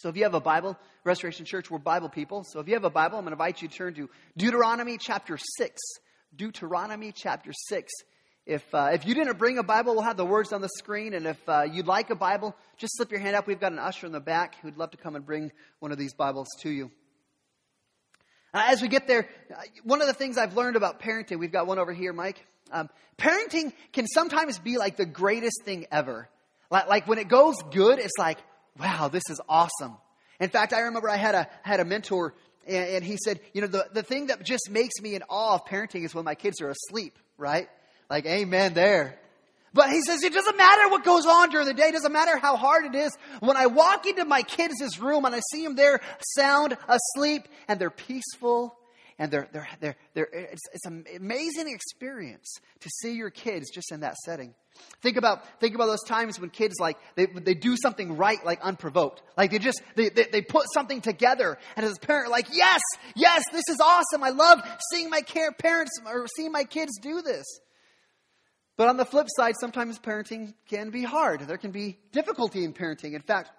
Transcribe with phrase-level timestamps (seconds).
[0.00, 2.42] So if you have a Bible, Restoration Church, we're Bible people.
[2.42, 4.96] So if you have a Bible, I'm going to invite you to turn to Deuteronomy
[4.98, 5.78] chapter 6.
[6.34, 7.92] Deuteronomy chapter 6.
[8.46, 11.12] If, uh, if you didn't bring a Bible, we'll have the words on the screen.
[11.12, 13.46] And if uh, you'd like a Bible, just slip your hand up.
[13.46, 15.98] We've got an usher in the back who'd love to come and bring one of
[15.98, 16.90] these Bibles to you.
[18.54, 21.52] Uh, as we get there, uh, one of the things I've learned about parenting, we've
[21.52, 22.42] got one over here, Mike.
[22.72, 22.88] Um,
[23.18, 26.30] parenting can sometimes be like the greatest thing ever.
[26.70, 28.38] Like, like when it goes good, it's like,
[28.78, 29.96] wow, this is awesome.
[30.38, 32.34] In fact, I remember I had a, had a mentor
[32.66, 35.54] and, and he said, you know, the, the thing that just makes me in awe
[35.54, 37.68] of parenting is when my kids are asleep, right?
[38.08, 39.18] Like, amen there.
[39.72, 41.88] But he says it doesn't matter what goes on during the day.
[41.88, 43.16] It doesn't matter how hard it is.
[43.38, 46.00] When I walk into my kids' room and I see them there
[46.36, 48.76] sound asleep and they're peaceful
[49.20, 53.92] and they're, they're, they're, they're, it's, it's an amazing experience to see your kids just
[53.92, 54.54] in that setting.
[55.02, 58.62] Think about, think about those times when kids like, they, they do something right, like
[58.62, 59.20] unprovoked.
[59.36, 62.80] Like they just, they, they, they put something together and as a parent, like, yes,
[63.14, 64.24] yes, this is awesome.
[64.24, 64.60] I love
[64.90, 67.44] seeing my care, parents or seeing my kids do this.
[68.78, 71.42] But on the flip side, sometimes parenting can be hard.
[71.42, 73.12] There can be difficulty in parenting.
[73.12, 73.50] In fact,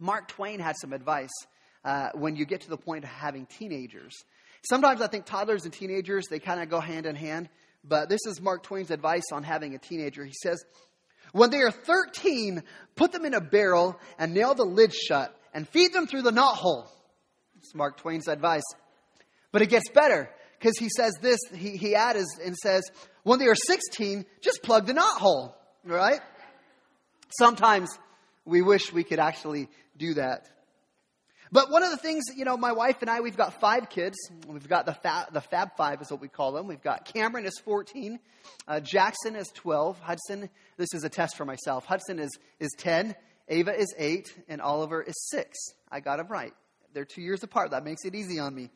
[0.00, 1.28] Mark Twain had some advice
[1.84, 4.14] uh, when you get to the point of having teenagers.
[4.62, 7.48] Sometimes I think toddlers and teenagers, they kind of go hand in hand.
[7.84, 10.24] But this is Mark Twain's advice on having a teenager.
[10.24, 10.62] He says,
[11.32, 12.62] When they are 13,
[12.96, 16.32] put them in a barrel and nail the lid shut and feed them through the
[16.32, 16.90] knot hole.
[17.58, 18.64] It's Mark Twain's advice.
[19.52, 22.82] But it gets better because he says this, he, he adds and says,
[23.22, 26.20] When they are 16, just plug the knot hole, right?
[27.38, 27.88] Sometimes
[28.44, 30.48] we wish we could actually do that.
[31.50, 34.16] But one of the things, you know, my wife and I, we've got five kids.
[34.46, 36.66] We've got the Fab, the Fab Five is what we call them.
[36.66, 38.18] We've got Cameron is 14,
[38.66, 41.86] uh, Jackson is 12, Hudson, this is a test for myself.
[41.86, 43.14] Hudson is, is 10,
[43.48, 45.56] Ava is 8, and Oliver is 6.
[45.90, 46.52] I got them right.
[46.92, 47.70] They're two years apart.
[47.70, 48.70] That makes it easy on me.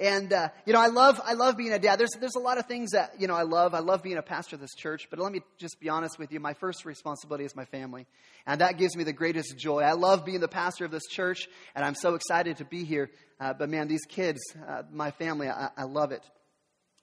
[0.00, 1.98] And uh, you know, I love I love being a dad.
[1.98, 3.74] There's there's a lot of things that you know I love.
[3.74, 5.08] I love being a pastor of this church.
[5.10, 6.38] But let me just be honest with you.
[6.38, 8.06] My first responsibility is my family,
[8.46, 9.80] and that gives me the greatest joy.
[9.80, 13.10] I love being the pastor of this church, and I'm so excited to be here.
[13.40, 16.24] Uh, but man, these kids, uh, my family, I, I love it.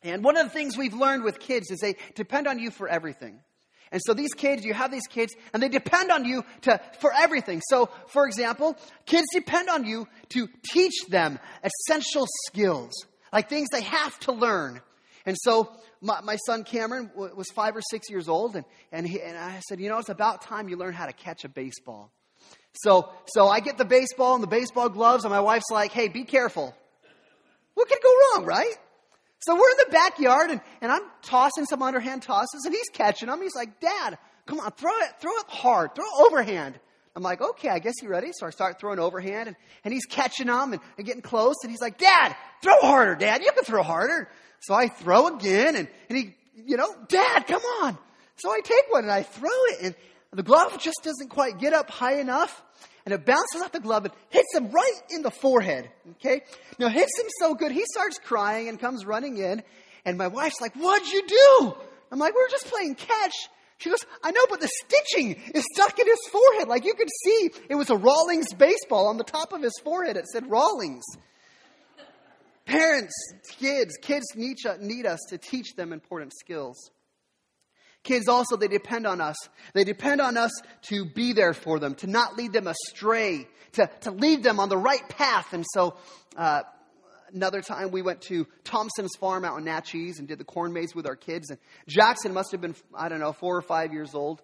[0.01, 2.87] And one of the things we've learned with kids is they depend on you for
[2.87, 3.39] everything.
[3.91, 7.13] And so these kids, you have these kids, and they depend on you to, for
[7.13, 7.61] everything.
[7.69, 12.91] So, for example, kids depend on you to teach them essential skills,
[13.31, 14.81] like things they have to learn.
[15.25, 19.07] And so my, my son Cameron w- was five or six years old, and, and,
[19.07, 21.49] he, and I said, you know, it's about time you learn how to catch a
[21.49, 22.11] baseball.
[22.83, 26.09] So, so I get the baseball and the baseball gloves, and my wife's like, hey,
[26.09, 26.75] be careful.
[27.73, 28.75] What could go wrong, right?
[29.39, 33.29] So we're in the backyard and, and I'm tossing some underhand tosses and he's catching
[33.29, 33.41] them.
[33.41, 36.79] He's like, Dad, come on, throw it, throw it hard, throw it overhand.
[37.15, 38.31] I'm like, okay, I guess you're ready.
[38.33, 41.71] So I start throwing overhand and, and he's catching them and, and getting close and
[41.71, 43.41] he's like, Dad, throw harder, Dad.
[43.41, 44.29] You can throw harder.
[44.61, 47.97] So I throw again and, and he, you know, Dad, come on.
[48.37, 49.95] So I take one and I throw it and
[50.33, 52.61] the glove just doesn't quite get up high enough
[53.05, 55.89] and it bounces off the glove and hits him right in the forehead.
[56.11, 56.41] Okay?
[56.79, 59.63] Now hits him so good, he starts crying and comes running in.
[60.05, 61.75] And my wife's like, What'd you do?
[62.11, 63.33] I'm like, We are just playing catch.
[63.77, 66.67] She goes, I know, but the stitching is stuck in his forehead.
[66.67, 70.17] Like you could see it was a Rawlings baseball on the top of his forehead.
[70.17, 71.03] It said Rawlings.
[72.65, 73.13] Parents,
[73.59, 76.89] kids, kids need, need us to teach them important skills.
[78.05, 79.35] Kids also, they depend on us.
[79.73, 80.51] They depend on us
[80.83, 84.69] to be there for them, to not lead them astray, to, to lead them on
[84.69, 85.53] the right path.
[85.53, 85.97] And so,
[86.37, 86.61] uh,
[87.33, 90.93] another time we went to Thompson's farm out in Natchez and did the corn maze
[90.93, 91.49] with our kids.
[91.49, 94.39] And Jackson must have been, I don't know, four or five years old.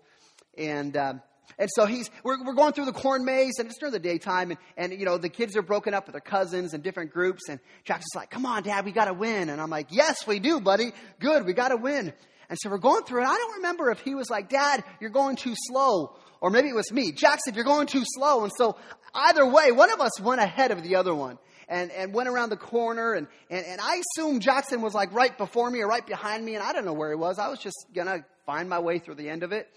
[0.57, 1.13] And, uh,
[1.59, 4.49] and so he's, we're, we're going through the corn maze and it's during the daytime
[4.49, 7.47] and, and, you know, the kids are broken up with their cousins and different groups
[7.47, 9.49] and Jackson's like, come on, dad, we gotta win.
[9.49, 10.93] And I'm like, yes, we do, buddy.
[11.19, 12.13] Good, we gotta win.
[12.51, 13.27] And so we're going through it.
[13.27, 16.17] I don't remember if he was like, Dad, you're going too slow.
[16.41, 17.13] Or maybe it was me.
[17.13, 18.43] Jackson, You're going too slow.
[18.43, 18.75] And so
[19.15, 21.37] either way, one of us went ahead of the other one
[21.69, 23.13] and, and went around the corner.
[23.13, 26.55] And, and, and I assumed Jackson was like right before me or right behind me.
[26.55, 27.39] And I don't know where he was.
[27.39, 29.69] I was just going to find my way through the end of it.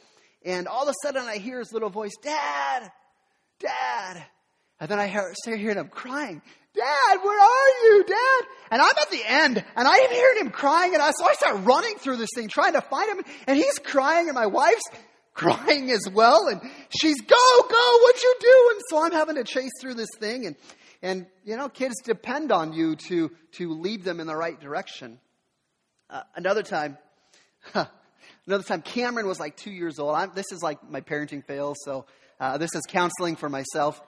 [0.44, 2.90] And all of a sudden I hear his little voice, Dad,
[3.60, 4.26] Dad.
[4.81, 6.43] And then I hear, start hearing him crying,
[6.74, 8.48] Dad, where are you, Dad?
[8.72, 11.34] And I'm at the end, and I am hearing him crying, and I, so I
[11.34, 14.82] start running through this thing, trying to find him, and he's crying, and my wife's
[15.34, 16.60] crying as well, and
[17.00, 18.82] she's, go, go, what you doing?
[18.88, 20.56] So I'm having to chase through this thing, and,
[21.00, 25.20] and, you know, kids depend on you to, to lead them in the right direction.
[26.10, 26.98] Uh, another time,
[27.72, 27.86] huh,
[28.46, 30.16] another time, Cameron was like two years old.
[30.16, 32.06] I'm, this is like my parenting fail, so
[32.40, 34.02] uh, this is counseling for myself.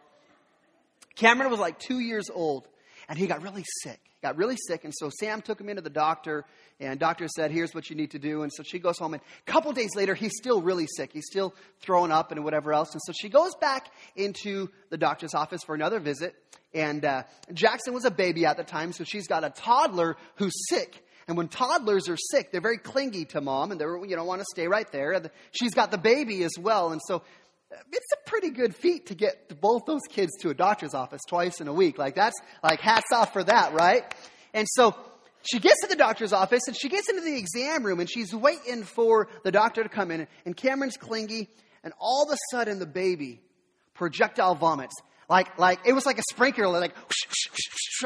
[1.16, 2.68] Cameron was like two years old,
[3.08, 3.98] and he got really sick.
[4.04, 6.44] He got really sick, and so Sam took him into the doctor,
[6.78, 9.22] and doctor said, "Here's what you need to do." And so she goes home, and
[9.46, 11.10] a couple days later, he's still really sick.
[11.12, 15.34] He's still throwing up and whatever else, and so she goes back into the doctor's
[15.34, 16.34] office for another visit.
[16.74, 17.22] And uh,
[17.54, 21.02] Jackson was a baby at the time, so she's got a toddler who's sick.
[21.28, 24.40] And when toddlers are sick, they're very clingy to mom, and they you know want
[24.40, 25.12] to stay right there.
[25.12, 27.22] And she's got the baby as well, and so
[27.70, 31.60] it's a pretty good feat to get both those kids to a doctor's office twice
[31.60, 31.98] in a week.
[31.98, 34.02] Like that's like hats off for that, right?
[34.54, 34.94] And so
[35.42, 38.34] she gets to the doctor's office and she gets into the exam room and she's
[38.34, 40.26] waiting for the doctor to come in.
[40.44, 41.48] And Cameron's clingy,
[41.82, 43.40] and all of a sudden the baby
[43.94, 44.94] projectile vomits.
[45.28, 46.94] Like, like it was like a sprinkler, like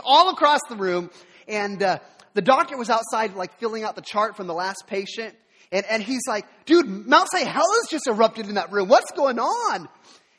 [0.05, 1.11] all across the room.
[1.49, 1.99] And uh,
[2.35, 5.35] the doctor was outside, like filling out the chart from the last patient.
[5.73, 7.47] And, and he's like, dude, Mount St.
[7.47, 8.89] Helens just erupted in that room.
[8.89, 9.89] What's going on?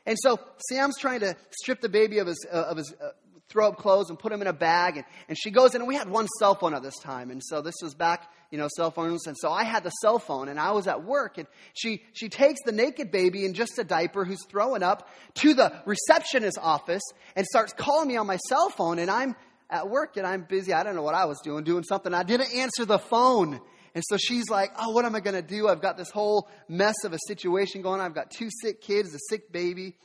[0.05, 0.39] And so
[0.69, 3.09] Sam's trying to strip the baby of his, uh, of his uh,
[3.51, 4.97] throw up clothes and put him in a bag.
[4.97, 7.29] And, and she goes in, and we had one cell phone at this time.
[7.29, 9.27] And so this was back, you know, cell phones.
[9.27, 11.37] And so I had the cell phone, and I was at work.
[11.37, 15.53] And she, she takes the naked baby in just a diaper who's throwing up to
[15.53, 17.03] the receptionist's office
[17.35, 18.99] and starts calling me on my cell phone.
[18.99, 19.35] And I'm
[19.69, 20.73] at work, and I'm busy.
[20.73, 22.13] I don't know what I was doing, doing something.
[22.13, 23.61] I didn't answer the phone.
[23.93, 25.67] And so she's like, Oh, what am I going to do?
[25.67, 28.05] I've got this whole mess of a situation going on.
[28.05, 29.95] I've got two sick kids, a sick baby.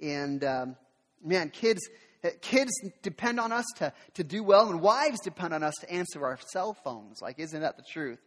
[0.00, 0.76] And um,
[1.24, 1.80] man, kids,
[2.40, 2.72] kids
[3.02, 6.38] depend on us to, to do well, and wives depend on us to answer our
[6.52, 7.20] cell phones.
[7.22, 8.18] Like, isn't that the truth?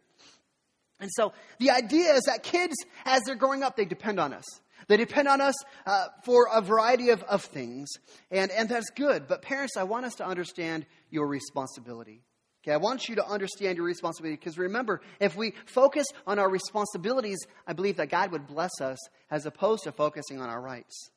[0.98, 2.74] And so the idea is that kids,
[3.04, 4.44] as they're growing up, they depend on us.
[4.88, 5.54] They depend on us
[5.86, 7.88] uh, for a variety of, of things,
[8.30, 9.28] and, and that's good.
[9.28, 12.22] But parents, I want us to understand your responsibility.
[12.62, 16.50] Okay, I want you to understand your responsibility because remember, if we focus on our
[16.50, 18.98] responsibilities, I believe that God would bless us
[19.30, 21.10] as opposed to focusing on our rights.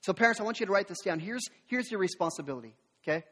[0.00, 1.20] So, parents, I want you to write this down.
[1.20, 3.24] Here's, here's your responsibility, okay?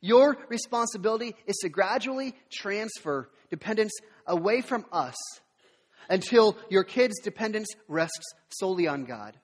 [0.00, 3.92] Your responsibility is to gradually transfer dependence
[4.26, 5.14] away from us
[6.08, 9.36] until your kids' dependence rests solely on God.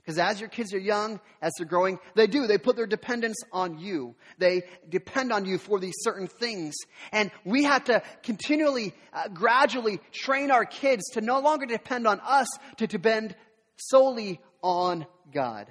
[0.00, 2.46] Because as your kids are young, as they're growing, they do.
[2.46, 4.14] They put their dependence on you.
[4.38, 6.74] They depend on you for these certain things.
[7.12, 12.20] And we have to continually, uh, gradually train our kids to no longer depend on
[12.20, 12.48] us,
[12.78, 13.36] to depend
[13.76, 15.66] solely on God.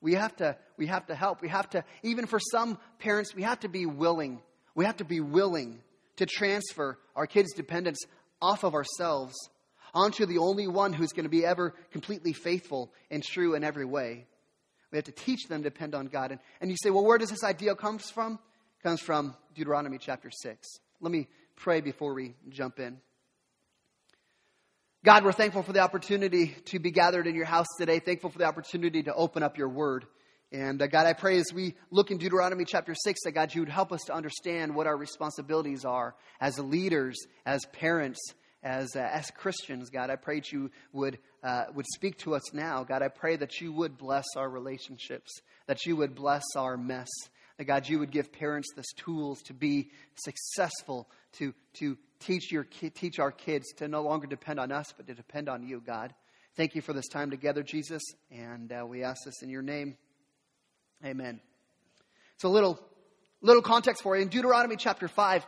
[0.00, 1.42] We have to, we have to help.
[1.42, 4.40] We have to, even for some parents, we have to be willing.
[4.74, 5.80] We have to be willing
[6.16, 7.98] to transfer our kids' dependence
[8.40, 9.34] off of ourselves
[9.94, 13.84] onto the only one who's going to be ever completely faithful and true in every
[13.84, 14.26] way.
[14.90, 16.32] We have to teach them to depend on God.
[16.32, 18.34] And, and you say, well, where does this idea come from?
[18.34, 20.68] It comes from Deuteronomy chapter 6.
[21.00, 22.98] Let me pray before we jump in.
[25.04, 27.98] God, we're thankful for the opportunity to be gathered in your house today.
[27.98, 30.06] Thankful for the opportunity to open up your word.
[30.52, 33.62] And uh, God, I pray as we look in Deuteronomy chapter 6 that God, you
[33.62, 37.16] would help us to understand what our responsibilities are as leaders,
[37.46, 38.20] as parents,
[38.62, 40.10] as, uh, as Christians, God.
[40.10, 42.84] I pray that you would, uh, would speak to us now.
[42.84, 45.32] God, I pray that you would bless our relationships,
[45.66, 47.08] that you would bless our mess.
[47.58, 52.64] That God, you would give parents the tools to be successful, to, to teach, your,
[52.64, 56.14] teach our kids to no longer depend on us, but to depend on you, God.
[56.56, 59.96] Thank you for this time together, Jesus, and uh, we ask this in your name.
[61.04, 61.40] Amen.
[62.36, 62.78] So, a little,
[63.40, 64.22] little context for you.
[64.22, 65.46] In Deuteronomy chapter 5,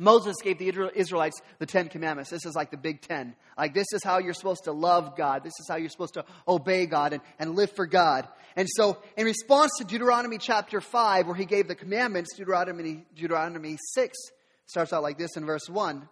[0.00, 2.30] Moses gave the Israelites the Ten Commandments.
[2.30, 3.36] This is like the Big Ten.
[3.58, 5.44] Like, this is how you're supposed to love God.
[5.44, 8.26] This is how you're supposed to obey God and, and live for God.
[8.56, 13.76] And so, in response to Deuteronomy chapter 5, where he gave the commandments, Deuteronomy, Deuteronomy
[13.92, 14.18] 6
[14.64, 16.08] starts out like this in verse 1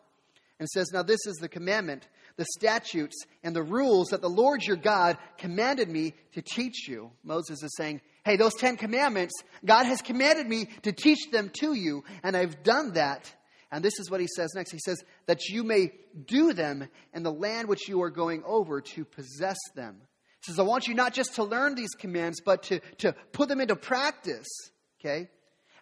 [0.60, 4.62] and says, Now this is the commandment, the statutes, and the rules that the Lord
[4.64, 7.10] your God commanded me to teach you.
[7.24, 9.32] Moses is saying, Hey, those Ten Commandments,
[9.64, 13.32] God has commanded me to teach them to you, and I've done that.
[13.70, 14.72] And this is what he says next.
[14.72, 15.92] He says, that you may
[16.26, 20.00] do them in the land which you are going over to possess them.
[20.44, 23.48] He says, I want you not just to learn these commands, but to, to put
[23.48, 24.48] them into practice.
[25.00, 25.28] Okay?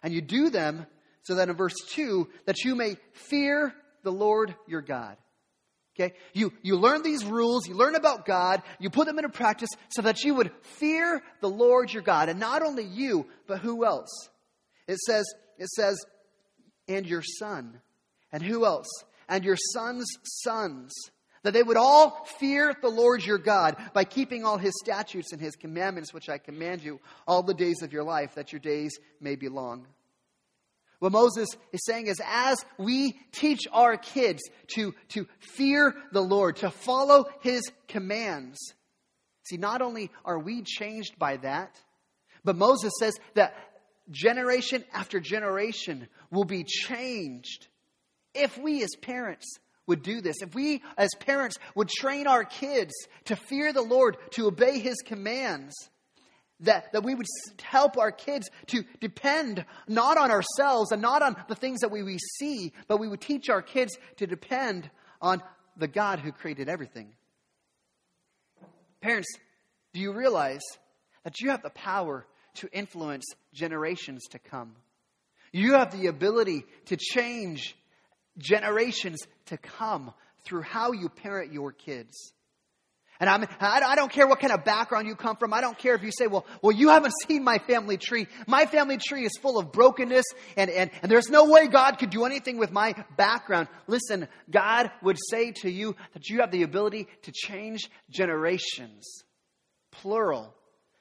[0.03, 0.85] And you do them
[1.23, 5.17] so that in verse 2, that you may fear the Lord your God.
[5.99, 6.13] Okay?
[6.33, 10.03] You, you learn these rules, you learn about God, you put them into practice so
[10.03, 12.29] that you would fear the Lord your God.
[12.29, 14.29] And not only you, but who else?
[14.87, 15.25] It says,
[15.57, 16.05] it says,
[16.87, 17.79] and your son.
[18.31, 18.89] And who else?
[19.29, 20.93] And your son's sons.
[21.43, 25.39] That they would all fear the Lord your God by keeping all his statutes and
[25.39, 28.97] his commandments, which I command you all the days of your life, that your days
[29.21, 29.87] may be long.
[30.99, 34.41] What Moses is saying is as we teach our kids
[34.73, 38.57] to, to fear the Lord, to follow his commands,
[39.43, 41.79] see, not only are we changed by that,
[42.47, 43.55] But Moses says that
[44.11, 47.67] generation after generation will be changed
[48.33, 52.93] if we as parents would do this, if we as parents would train our kids
[53.25, 55.73] to fear the Lord, to obey his commands,
[56.61, 57.25] that, that we would
[57.61, 62.03] help our kids to depend not on ourselves and not on the things that we,
[62.03, 64.89] we see, but we would teach our kids to depend
[65.21, 65.41] on
[65.77, 67.13] the God who created everything.
[69.01, 69.27] Parents,
[69.93, 70.63] do you realize
[71.23, 72.25] that you have the power
[72.57, 74.75] to influence generations to come?
[75.51, 77.75] You have the ability to change
[78.37, 82.33] generations to come through how you parent your kids.
[83.19, 85.51] And I'm, I don't care what kind of background you come from.
[85.51, 88.27] I don't care if you say, well, well, you haven't seen my family tree.
[88.45, 92.11] My family tree is full of brokenness and, and, and there's no way God could
[92.11, 93.69] do anything with my background.
[93.87, 99.23] Listen, God would say to you that you have the ability to change generations,
[99.91, 100.53] plural,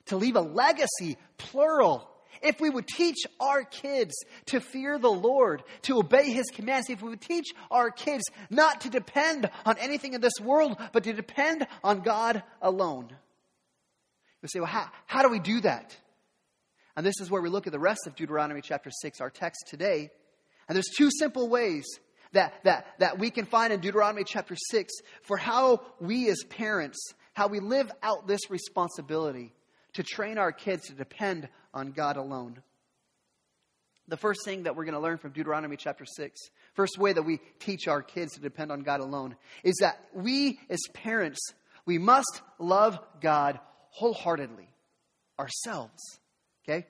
[0.07, 2.09] to leave a legacy, plural
[2.43, 4.15] if we would teach our kids
[4.47, 8.83] to fear the Lord, to obey His commands, if we would teach our kids not
[8.83, 13.09] to depend on anything in this world, but to depend on God alone.
[14.43, 15.97] You say, well, how, how do we do that?
[16.97, 19.67] And this is where we look at the rest of Deuteronomy chapter 6, our text
[19.67, 20.11] today.
[20.69, 21.85] And there's two simple ways
[22.33, 26.99] that, that, that we can find in Deuteronomy chapter 6 for how we as parents,
[27.35, 29.56] how we live out this responsibility
[29.97, 32.62] to train our kids to depend on God alone.
[34.09, 36.41] The first thing that we're going to learn from Deuteronomy chapter 6,
[36.75, 40.61] first way that we teach our kids to depend on God alone, is that we
[40.71, 41.41] as parents,
[41.87, 43.59] we must love God
[43.91, 44.69] wholeheartedly
[45.38, 46.00] ourselves.
[46.65, 46.87] Okay?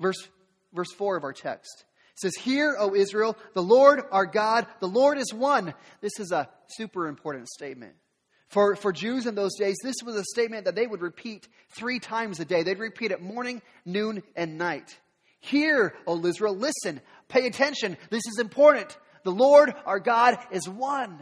[0.00, 0.28] Verse,
[0.72, 1.84] verse 4 of our text
[2.14, 5.74] says, Hear, O Israel, the Lord our God, the Lord is one.
[6.00, 7.94] This is a super important statement.
[8.48, 11.98] For, for Jews in those days, this was a statement that they would repeat three
[11.98, 12.62] times a day.
[12.62, 14.96] They'd repeat it morning, noon, and night.
[15.40, 17.96] Hear, O Israel, listen, pay attention.
[18.10, 18.96] This is important.
[19.24, 21.18] The Lord our God is one.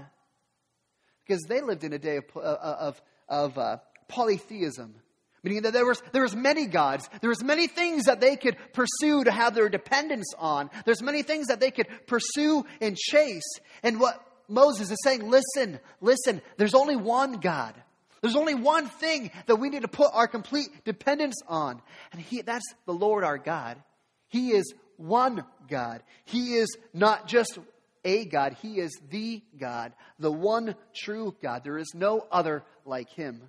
[1.27, 3.77] Because they lived in a day of, uh, of, of uh,
[4.09, 4.95] polytheism,
[5.43, 7.09] meaning that there was, there was many gods.
[7.21, 10.71] There was many things that they could pursue to have their dependence on.
[10.85, 13.51] There's many things that they could pursue and chase.
[13.83, 17.75] And what Moses is saying, listen, listen, there's only one God.
[18.21, 21.83] There's only one thing that we need to put our complete dependence on.
[22.13, 23.83] And he, that's the Lord our God.
[24.29, 26.03] He is one God.
[26.25, 27.59] He is not just
[28.05, 31.63] a God, He is the God, the one true God.
[31.65, 33.43] There is no other like Him.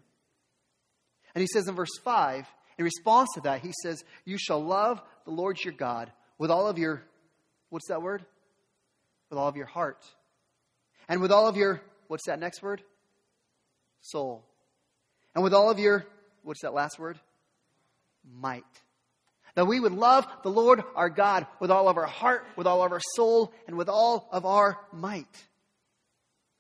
[1.34, 2.48] And He says in verse 5,
[2.78, 6.68] in response to that, He says, You shall love the Lord your God with all
[6.68, 7.04] of your,
[7.70, 8.24] what's that word?
[9.30, 10.04] With all of your heart
[11.08, 12.82] and with all of your, what's that next word?
[14.02, 14.44] Soul.
[15.36, 16.06] And with all of your,
[16.44, 17.20] what's that last word?
[18.40, 18.64] Might.
[19.56, 22.84] That we would love the Lord our God with all of our heart, with all
[22.84, 25.28] of our soul, and with all of our might.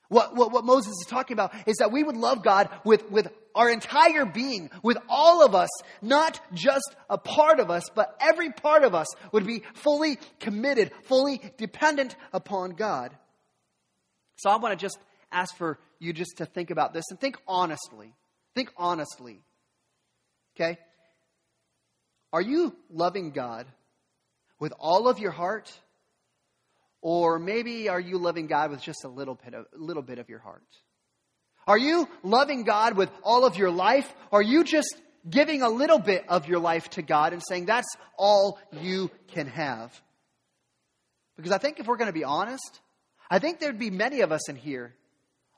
[0.10, 3.30] What, what, what Moses is talking about is that we would love God with, with
[3.56, 5.70] our entire being, with all of us,
[6.04, 10.92] not just a part of us, but every part of us would be fully committed,
[11.06, 13.12] fully dependent upon God.
[14.36, 14.98] So I want to just
[15.32, 18.14] ask for you just to think about this and think honestly.
[18.56, 19.42] Think honestly.
[20.56, 20.78] Okay?
[22.32, 23.68] Are you loving God
[24.60, 25.72] with all of your heart?
[27.02, 30.30] Or maybe are you loving God with just a little bit of, little bit of
[30.30, 30.64] your heart?
[31.68, 34.12] Are you loving God with all of your life?
[34.32, 34.96] Are you just
[35.30, 39.48] giving a little bit of your life to God and saying that's all you can
[39.48, 39.94] have?
[41.36, 42.80] Because I think if we're going to be honest,
[43.30, 44.94] I think there'd be many of us in here,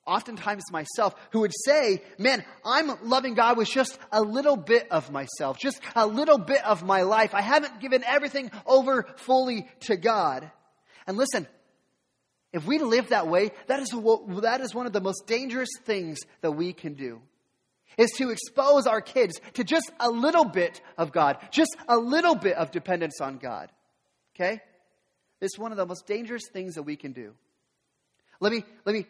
[0.05, 5.11] oftentimes myself, who would say, Man, I'm loving God with just a little bit of
[5.11, 7.33] myself, just a little bit of my life.
[7.33, 10.49] I haven't given everything over fully to God.
[11.07, 11.47] And listen,
[12.55, 16.19] if we live that way, that is, that is one of the most dangerous things
[16.39, 17.21] that we can do.
[17.97, 22.35] Is to expose our kids to just a little bit of God, just a little
[22.35, 23.71] bit of dependence on God.
[24.33, 24.61] Okay?
[25.41, 27.33] It's one of the most dangerous things that we can do.
[28.39, 29.05] Let me, let me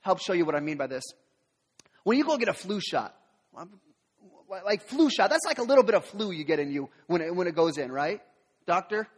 [0.00, 1.04] help show you what I mean by this.
[2.04, 3.14] When you go get a flu shot,
[4.64, 7.20] like flu shot, that's like a little bit of flu you get in you when
[7.20, 8.20] it, when it goes in, right?
[8.66, 9.08] Doctor?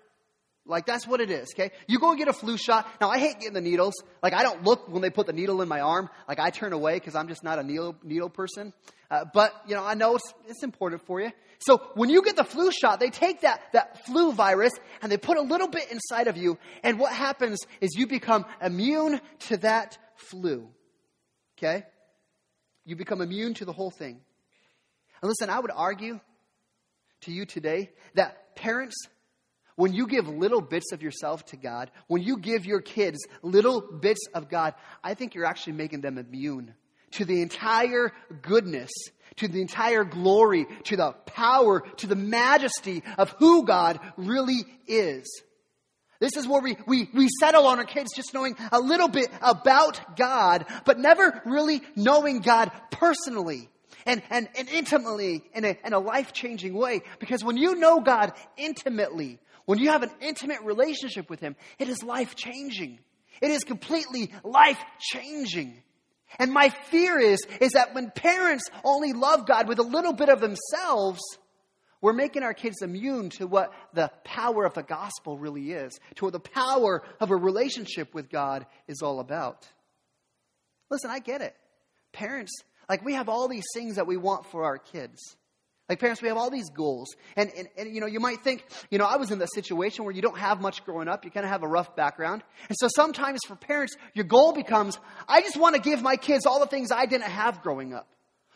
[0.65, 1.73] Like that's what it is, okay?
[1.89, 2.87] You go and get a flu shot.
[3.01, 3.95] Now I hate getting the needles.
[4.23, 6.09] Like I don't look when they put the needle in my arm.
[6.29, 8.73] Like I turn away because I'm just not a needle needle person.
[9.11, 11.33] Uh, but you know I know it's, it's important for you.
[11.65, 15.17] So when you get the flu shot, they take that that flu virus and they
[15.17, 19.57] put a little bit inside of you, and what happens is you become immune to
[19.59, 20.69] that flu.
[21.59, 21.85] Okay?
[22.85, 24.21] You become immune to the whole thing.
[25.21, 26.19] And listen, I would argue
[27.23, 29.07] to you today that parents,
[29.77, 33.81] when you give little bits of yourself to God, when you give your kids little
[33.81, 36.75] bits of God, I think you're actually making them immune
[37.13, 38.91] to the entire goodness,
[39.37, 45.43] to the entire glory, to the power, to the majesty of who God really is.
[46.21, 49.29] This is where we, we, we settle on our kids just knowing a little bit
[49.41, 53.69] about God, but never really knowing God personally
[54.07, 57.03] and, and, and intimately in a, in a life changing way.
[57.19, 61.89] Because when you know God intimately, when you have an intimate relationship with Him, it
[61.89, 62.99] is life changing.
[63.41, 65.83] It is completely life changing.
[66.39, 70.29] And my fear is, is that when parents only love God with a little bit
[70.29, 71.21] of themselves,
[72.01, 76.25] we're making our kids immune to what the power of the gospel really is, to
[76.25, 79.69] what the power of a relationship with God is all about.
[80.91, 81.55] Listen, I get it.
[82.13, 82.53] Parents,
[82.89, 85.37] like we have all these things that we want for our kids.
[85.89, 87.15] Like parents, we have all these goals.
[87.37, 90.05] And, and, and, you know, you might think, you know, I was in the situation
[90.05, 91.25] where you don't have much growing up.
[91.25, 92.43] You kind of have a rough background.
[92.69, 94.99] And so sometimes for parents, your goal becomes,
[95.29, 98.09] I just want to give my kids all the things I didn't have growing up.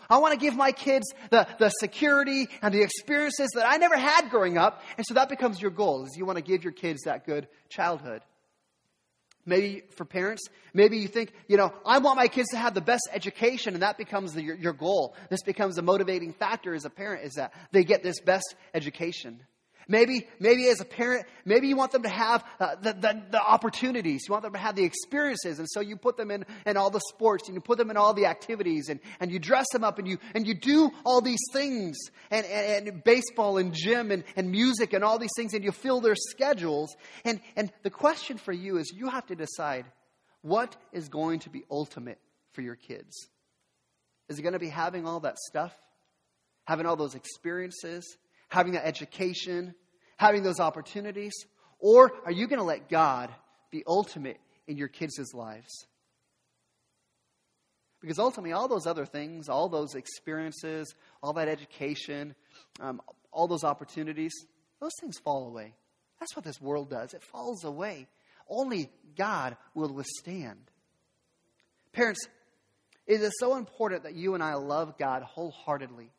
[0.09, 3.97] I want to give my kids the, the security and the experiences that I never
[3.97, 4.83] had growing up.
[4.97, 7.49] And so that becomes your goal, is you want to give your kids that good
[7.69, 8.23] childhood.
[9.47, 12.81] Maybe for parents, maybe you think, you know, I want my kids to have the
[12.81, 15.15] best education, and that becomes the, your, your goal.
[15.31, 19.41] This becomes a motivating factor as a parent, is that they get this best education.
[19.89, 23.41] Maybe, maybe as a parent, maybe you want them to have uh, the, the, the,
[23.41, 24.25] opportunities.
[24.27, 25.61] You want them to have the experiences.
[25.61, 27.97] And so you put them in, in all the sports and you put them in
[27.97, 31.21] all the activities and, and you dress them up and you, and you do all
[31.21, 31.97] these things
[32.33, 35.71] and, and, and baseball and gym and, and music and all these things and you
[35.71, 36.97] fill their schedules.
[37.25, 39.85] And, and the question for you is you have to decide
[40.43, 42.19] what is going to be ultimate
[42.55, 43.29] for your kids.
[44.29, 45.73] Is it going to be having all that stuff?
[46.65, 48.17] Having all those experiences?
[48.49, 49.75] Having that education,
[50.17, 51.35] having those opportunities?
[51.79, 53.31] Or are you going to let God
[53.71, 55.87] be ultimate in your kids' lives?
[58.01, 62.35] Because ultimately, all those other things, all those experiences, all that education,
[62.81, 63.01] um,
[63.33, 64.33] all those opportunities,
[64.81, 65.75] those things fall away.
[66.21, 67.15] That's what this world does.
[67.15, 68.07] It falls away.
[68.49, 70.71] Only God will withstand.
[71.93, 72.21] Parents,
[73.07, 76.11] it is so important that you and I love God wholeheartedly.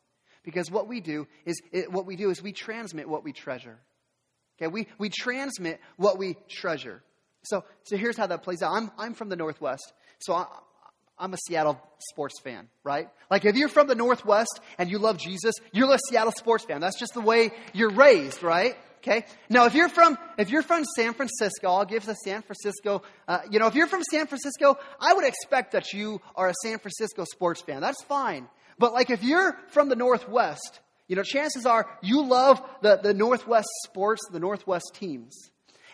[0.48, 3.78] Because what we do is it, what we do is we transmit what we treasure.
[4.56, 7.02] Okay, we, we transmit what we treasure.
[7.42, 8.72] So, so here's how that plays out.
[8.72, 10.46] I'm, I'm from the Northwest, so I,
[11.18, 13.10] I'm a Seattle sports fan, right?
[13.30, 16.80] Like if you're from the Northwest and you love Jesus, you're a Seattle sports fan.
[16.80, 18.74] That's just the way you're raised, right?
[19.00, 19.26] Okay.
[19.50, 23.02] Now, if you're from if you're from San Francisco, I'll give the San Francisco.
[23.28, 26.54] Uh, you know, if you're from San Francisco, I would expect that you are a
[26.62, 27.82] San Francisco sports fan.
[27.82, 28.48] That's fine.
[28.78, 33.14] But like if you're from the Northwest, you know, chances are you love the, the
[33.14, 35.34] Northwest sports, the Northwest teams.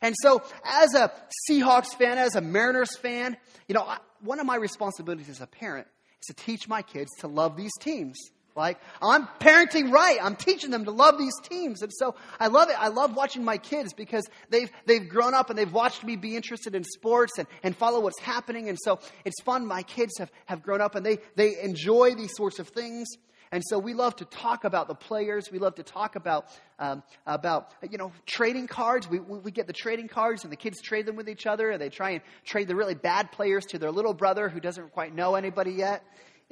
[0.02, 1.10] And so, as a
[1.48, 3.36] Seahawks fan, as a Mariners fan,
[3.68, 5.86] you know, one of my responsibilities as a parent
[6.20, 8.18] is to teach my kids to love these teams.
[8.56, 10.18] Like, I'm parenting right.
[10.22, 11.82] I'm teaching them to love these teams.
[11.82, 12.76] And so I love it.
[12.78, 16.36] I love watching my kids because they've, they've grown up and they've watched me be
[16.36, 18.68] interested in sports and, and follow what's happening.
[18.68, 19.66] And so it's fun.
[19.66, 23.08] My kids have, have grown up and they, they enjoy these sorts of things.
[23.50, 25.50] And so we love to talk about the players.
[25.50, 26.46] We love to talk about,
[26.78, 29.08] um, about you know, trading cards.
[29.08, 31.70] We, we get the trading cards and the kids trade them with each other.
[31.70, 34.92] And they try and trade the really bad players to their little brother who doesn't
[34.92, 36.04] quite know anybody yet.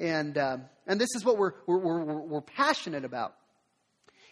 [0.03, 3.37] And, uh, and this is what we're, we're, we're, we're passionate about.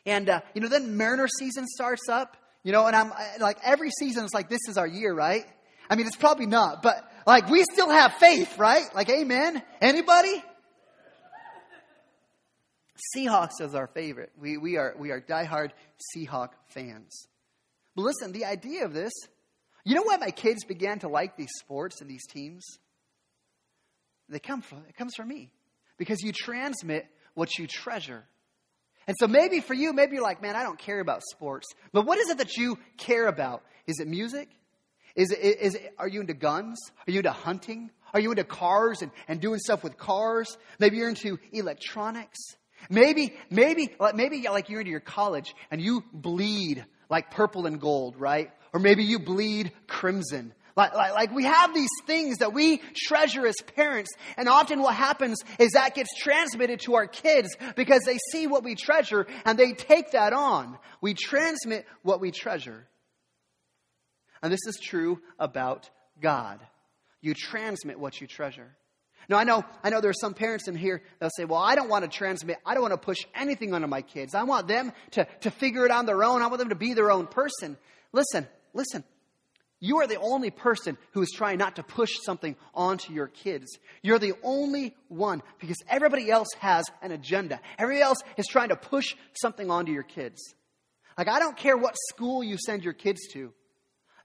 [0.04, 3.90] And, uh, you know, then Mariner season starts up, you know, and I'm like, every
[3.90, 5.44] season is like, this is our year, right?
[5.88, 8.92] I mean, it's probably not, but like, we still have faith, right?
[8.96, 9.62] Like, amen?
[9.80, 10.42] Anybody?
[13.16, 14.32] Seahawks is our favorite.
[14.38, 15.70] We, we, are, we are diehard
[16.16, 17.28] Seahawk fans.
[17.94, 19.12] But listen, the idea of this,
[19.84, 22.64] you know why my kids began to like these sports and these teams?
[24.28, 25.52] They come from, it comes from me.
[26.00, 28.24] Because you transmit what you treasure.
[29.06, 31.66] And so maybe for you, maybe you're like, man, I don't care about sports.
[31.92, 33.62] But what is it that you care about?
[33.86, 34.48] Is it music?
[35.14, 36.78] Is it, is it, are you into guns?
[37.06, 37.90] Are you into hunting?
[38.14, 40.56] Are you into cars and, and doing stuff with cars?
[40.78, 42.38] Maybe you're into electronics.
[42.88, 48.16] Maybe, maybe, maybe like you're into your college and you bleed like purple and gold,
[48.16, 48.50] right?
[48.72, 50.54] Or maybe you bleed crimson.
[50.80, 54.94] Like, like, like, we have these things that we treasure as parents, and often what
[54.94, 59.58] happens is that gets transmitted to our kids because they see what we treasure and
[59.58, 60.78] they take that on.
[61.02, 62.86] We transmit what we treasure.
[64.42, 66.60] And this is true about God.
[67.20, 68.74] You transmit what you treasure.
[69.28, 71.74] Now, I know, I know there are some parents in here that'll say, well, I
[71.74, 74.34] don't want to transmit, I don't want to push anything onto my kids.
[74.34, 76.40] I want them to, to figure it on their own.
[76.40, 77.76] I want them to be their own person.
[78.14, 79.04] Listen, listen.
[79.80, 83.78] You are the only person who is trying not to push something onto your kids.
[84.02, 87.60] You're the only one because everybody else has an agenda.
[87.78, 90.54] Everybody else is trying to push something onto your kids.
[91.16, 93.52] Like, I don't care what school you send your kids to,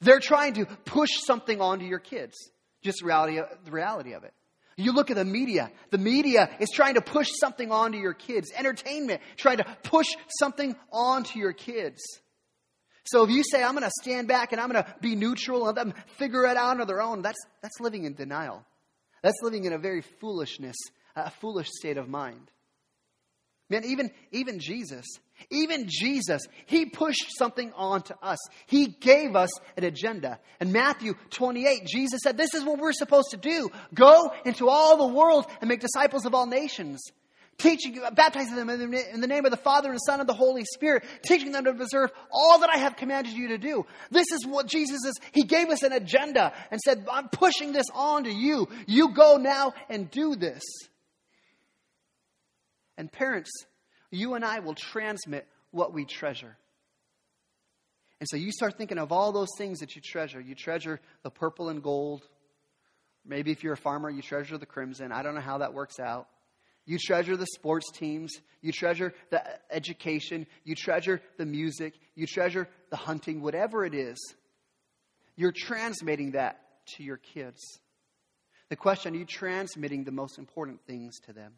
[0.01, 2.35] they're trying to push something onto your kids.
[2.83, 4.33] Just reality, the reality of it.
[4.77, 5.71] You look at the media.
[5.91, 8.51] The media is trying to push something onto your kids.
[8.55, 12.01] Entertainment trying to push something onto your kids.
[13.05, 15.67] So if you say, I'm going to stand back and I'm going to be neutral
[15.67, 18.65] and let them figure it out on their own, that's, that's living in denial.
[19.21, 20.75] That's living in a very foolishness,
[21.15, 22.51] a foolish state of mind.
[23.69, 25.05] Man, even, even Jesus,
[25.49, 28.37] even Jesus, he pushed something on to us.
[28.67, 30.39] He gave us an agenda.
[30.61, 34.97] In Matthew 28, Jesus said, This is what we're supposed to do go into all
[34.97, 37.01] the world and make disciples of all nations
[37.57, 40.65] teaching, baptizing them in the name of the Father and the Son and the Holy
[40.65, 43.85] Spirit, teaching them to observe all that I have commanded you to do.
[44.11, 45.19] This is what Jesus is.
[45.31, 48.67] He gave us an agenda and said, I'm pushing this on to you.
[48.87, 50.63] You go now and do this.
[52.97, 53.51] And parents,
[54.11, 56.57] you and I will transmit what we treasure.
[58.19, 60.39] And so you start thinking of all those things that you treasure.
[60.39, 62.27] You treasure the purple and gold.
[63.25, 65.11] Maybe if you're a farmer, you treasure the crimson.
[65.11, 66.27] I don't know how that works out.
[66.85, 68.31] You treasure the sports teams.
[68.61, 70.45] You treasure the education.
[70.63, 71.93] You treasure the music.
[72.15, 74.17] You treasure the hunting, whatever it is.
[75.35, 76.59] You're transmitting that
[76.95, 77.59] to your kids.
[78.69, 81.53] The question are you transmitting the most important things to them?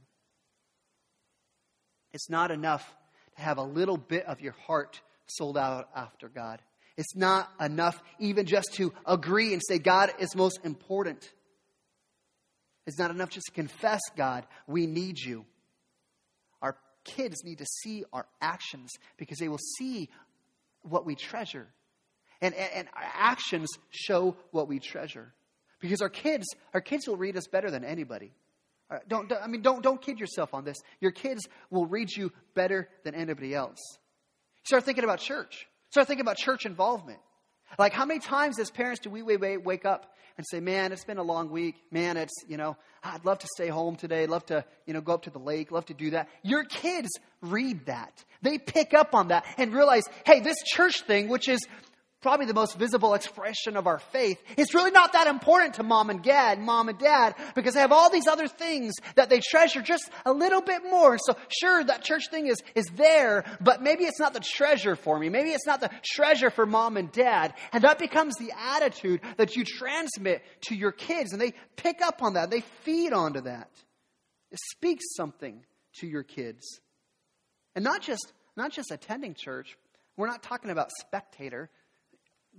[2.14, 2.84] It's not enough
[3.36, 6.62] to have a little bit of your heart sold out after God.
[6.98, 11.32] It's not enough even just to agree and say God is most important.
[12.88, 15.46] It's not enough just to confess, God, we need you.
[16.62, 20.10] Our kids need to see our actions because they will see
[20.84, 21.68] what we treasure.
[22.42, 25.34] And, and, and our actions show what we treasure.
[25.82, 28.32] Because our kids, our kids will read us better than anybody.
[28.90, 30.78] Uh, don't, don't, I mean, don't, don't kid yourself on this.
[31.02, 33.80] Your kids will read you better than anybody else.
[34.64, 35.68] Start thinking about church.
[35.90, 37.20] Start thinking about church involvement.
[37.78, 41.18] Like, how many times as parents do we wake up and say, man, it's been
[41.18, 41.76] a long week.
[41.92, 44.28] Man, it's, you know, I'd love to stay home today.
[44.28, 45.72] Love to, you know, go up to the lake.
[45.72, 46.30] Love to do that.
[46.44, 47.10] Your kids
[47.42, 48.24] read that.
[48.42, 51.60] They pick up on that and realize, hey, this church thing, which is
[52.22, 54.42] probably the most visible expression of our faith.
[54.58, 57.92] It's really not that important to mom and dad, mom and dad, because they have
[57.92, 61.18] all these other things that they treasure just a little bit more.
[61.20, 65.20] So sure, that church thing is, is there, but maybe it's not the treasure for
[65.20, 65.30] me.
[65.30, 67.54] Maybe it's not the treasure for mom and dad.
[67.72, 72.24] And that becomes the attitude that you transmit to your kids, and they pick up
[72.24, 72.50] on that.
[72.50, 73.70] They feed onto that.
[74.52, 75.64] It speaks something
[76.00, 76.80] to your kids.
[77.76, 79.78] And not just, not just attending church.
[80.16, 81.70] We're not talking about spectator.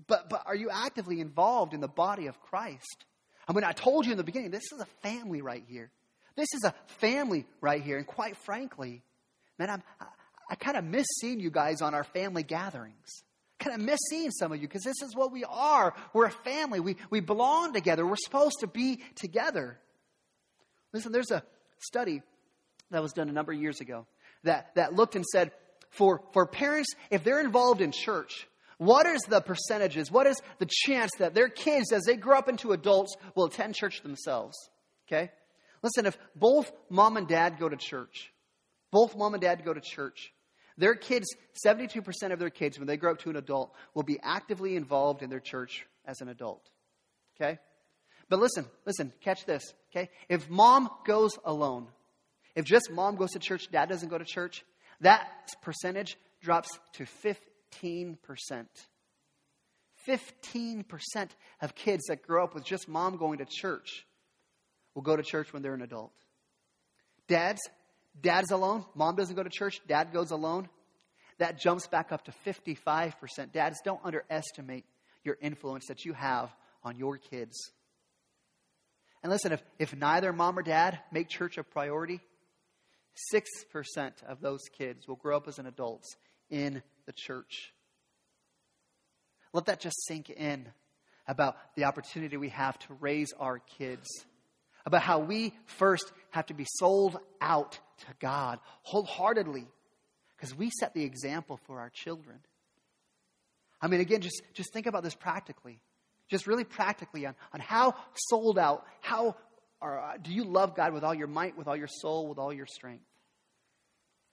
[0.06, 3.04] But, but are you actively involved in the body of Christ?
[3.46, 5.90] I mean, I told you in the beginning, this is a family right here.
[6.36, 7.96] This is a family right here.
[7.96, 9.02] And quite frankly,
[9.58, 10.06] man, I'm, I,
[10.50, 13.24] I kind of miss seeing you guys on our family gatherings.
[13.58, 15.94] Kind of miss seeing some of you because this is what we are.
[16.12, 16.78] We're a family.
[16.78, 18.06] We, we belong together.
[18.06, 19.78] We're supposed to be together.
[20.92, 21.42] Listen, there's a
[21.80, 22.22] study
[22.90, 24.06] that was done a number of years ago
[24.44, 25.52] that, that looked and said,
[25.90, 28.47] for, for parents, if they're involved in church,
[28.78, 30.10] what is the percentages?
[30.10, 33.74] What is the chance that their kids, as they grow up into adults, will attend
[33.74, 34.56] church themselves?
[35.06, 35.30] Okay?
[35.82, 38.32] Listen, if both mom and dad go to church,
[38.90, 40.32] both mom and dad go to church,
[40.76, 41.26] their kids,
[41.66, 45.22] 72% of their kids, when they grow up to an adult, will be actively involved
[45.22, 46.62] in their church as an adult.
[47.40, 47.58] Okay?
[48.28, 49.74] But listen, listen, catch this.
[49.90, 50.08] Okay?
[50.28, 51.88] If mom goes alone,
[52.54, 54.64] if just mom goes to church, dad doesn't go to church,
[55.00, 55.28] that
[55.62, 57.47] percentage drops to 50
[57.82, 58.16] 15%.
[60.06, 60.84] 15%
[61.60, 64.06] of kids that grow up with just mom going to church
[64.94, 66.12] will go to church when they're an adult.
[67.28, 67.60] Dads,
[68.20, 70.68] dad's alone, mom doesn't go to church, dad goes alone.
[71.38, 73.52] That jumps back up to 55%.
[73.52, 74.84] Dads, don't underestimate
[75.22, 76.50] your influence that you have
[76.82, 77.70] on your kids.
[79.22, 82.20] And listen, if, if neither mom or dad make church a priority,
[83.34, 86.16] 6% of those kids will grow up as an adults
[86.50, 87.72] in the church.
[89.52, 90.68] Let that just sink in
[91.26, 94.06] about the opportunity we have to raise our kids,
[94.84, 99.66] about how we first have to be sold out to God wholeheartedly
[100.36, 102.38] because we set the example for our children.
[103.80, 105.80] I mean, again, just, just think about this practically.
[106.28, 109.34] Just really practically on, on how sold out, how
[109.80, 112.38] are, uh, do you love God with all your might, with all your soul, with
[112.38, 113.04] all your strength?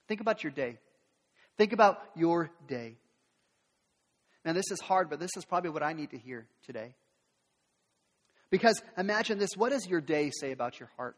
[0.08, 0.78] Think about your day.
[1.58, 2.96] Think about your day.
[4.44, 6.94] Now, this is hard, but this is probably what I need to hear today.
[8.50, 11.16] Because imagine this what does your day say about your heart?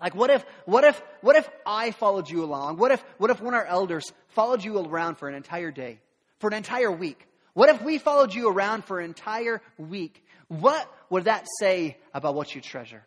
[0.00, 2.78] Like what if what if what if I followed you along?
[2.78, 5.98] What if what if one of our elders followed you around for an entire day?
[6.38, 7.26] For an entire week?
[7.52, 10.24] What if we followed you around for an entire week?
[10.48, 13.04] What would that say about what you treasure?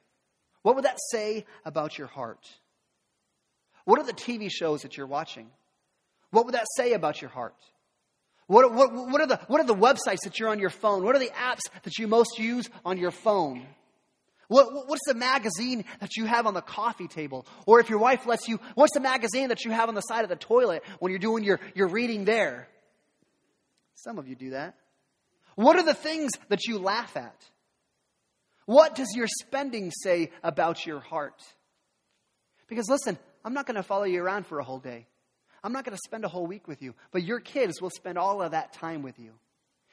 [0.61, 2.47] What would that say about your heart?
[3.85, 5.49] What are the TV shows that you're watching?
[6.33, 7.53] What would that say about your heart?
[8.47, 11.03] What, what, what, are the, what are the websites that you're on your phone?
[11.03, 13.67] What are the apps that you most use on your phone?
[14.47, 17.45] What, what's the magazine that you have on the coffee table?
[17.67, 20.23] Or if your wife lets you, what's the magazine that you have on the side
[20.23, 22.67] of the toilet when you're doing your, your reading there?
[23.93, 24.73] Some of you do that.
[25.53, 27.45] What are the things that you laugh at?
[28.65, 31.39] What does your spending say about your heart?
[32.67, 35.05] Because listen, I'm not going to follow you around for a whole day.
[35.63, 38.17] I'm not going to spend a whole week with you, but your kids will spend
[38.17, 39.31] all of that time with you.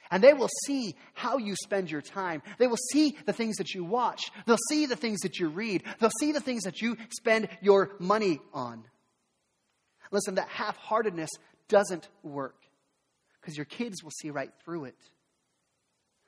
[0.09, 2.41] And they will see how you spend your time.
[2.57, 4.23] They will see the things that you watch.
[4.45, 5.83] They'll see the things that you read.
[5.99, 8.83] They'll see the things that you spend your money on.
[10.11, 11.29] Listen, that half heartedness
[11.69, 12.57] doesn't work
[13.39, 14.97] because your kids will see right through it.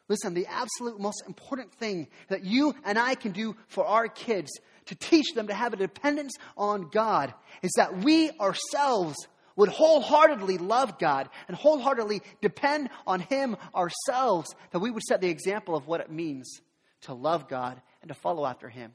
[0.07, 4.51] Listen, the absolute most important thing that you and I can do for our kids
[4.85, 9.15] to teach them to have a dependence on God is that we ourselves
[9.55, 15.29] would wholeheartedly love God and wholeheartedly depend on Him ourselves, that we would set the
[15.29, 16.61] example of what it means
[17.01, 18.93] to love God and to follow after Him.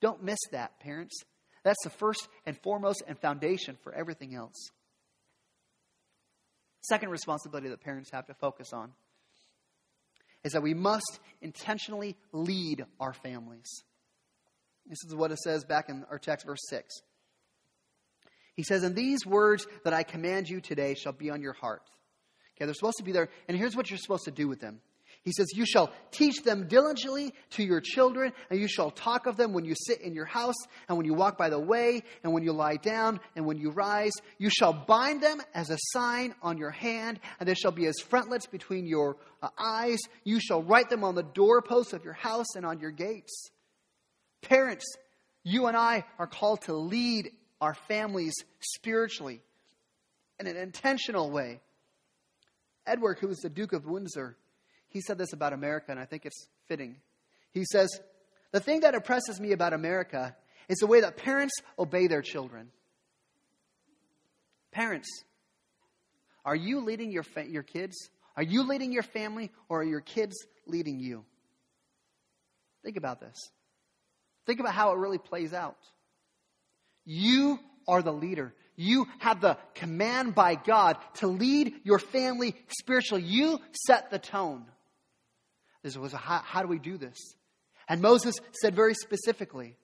[0.00, 1.22] Don't miss that, parents.
[1.62, 4.70] That's the first and foremost and foundation for everything else.
[6.82, 8.92] Second responsibility that parents have to focus on
[10.42, 13.68] is that we must intentionally lead our families.
[14.86, 17.02] This is what it says back in our text, verse 6.
[18.60, 21.80] He says, And these words that I command you today shall be on your heart.
[22.54, 24.82] Okay, they're supposed to be there, and here's what you're supposed to do with them.
[25.22, 29.38] He says, You shall teach them diligently to your children, and you shall talk of
[29.38, 30.56] them when you sit in your house,
[30.90, 33.70] and when you walk by the way, and when you lie down, and when you
[33.70, 34.12] rise.
[34.36, 37.98] You shall bind them as a sign on your hand, and they shall be as
[37.98, 40.00] frontlets between your uh, eyes.
[40.24, 43.48] You shall write them on the doorposts of your house and on your gates.
[44.42, 44.84] Parents,
[45.44, 49.42] you and I are called to lead our families spiritually
[50.38, 51.60] in an intentional way.
[52.86, 54.36] Edward, who was the Duke of Windsor,
[54.88, 56.96] he said this about America, and I think it's fitting.
[57.52, 57.88] He says,
[58.52, 60.34] The thing that impresses me about America
[60.68, 62.70] is the way that parents obey their children.
[64.72, 65.08] Parents,
[66.44, 67.96] are you leading your, fa- your kids?
[68.36, 70.34] Are you leading your family, or are your kids
[70.66, 71.24] leading you?
[72.82, 73.36] Think about this.
[74.46, 75.76] Think about how it really plays out.
[77.04, 77.58] You
[77.88, 78.54] are the leader.
[78.76, 83.22] You have the command by God to lead your family spiritually.
[83.22, 84.64] You set the tone.
[85.82, 87.16] This was how, how do we do this?
[87.88, 89.76] And Moses said very specifically,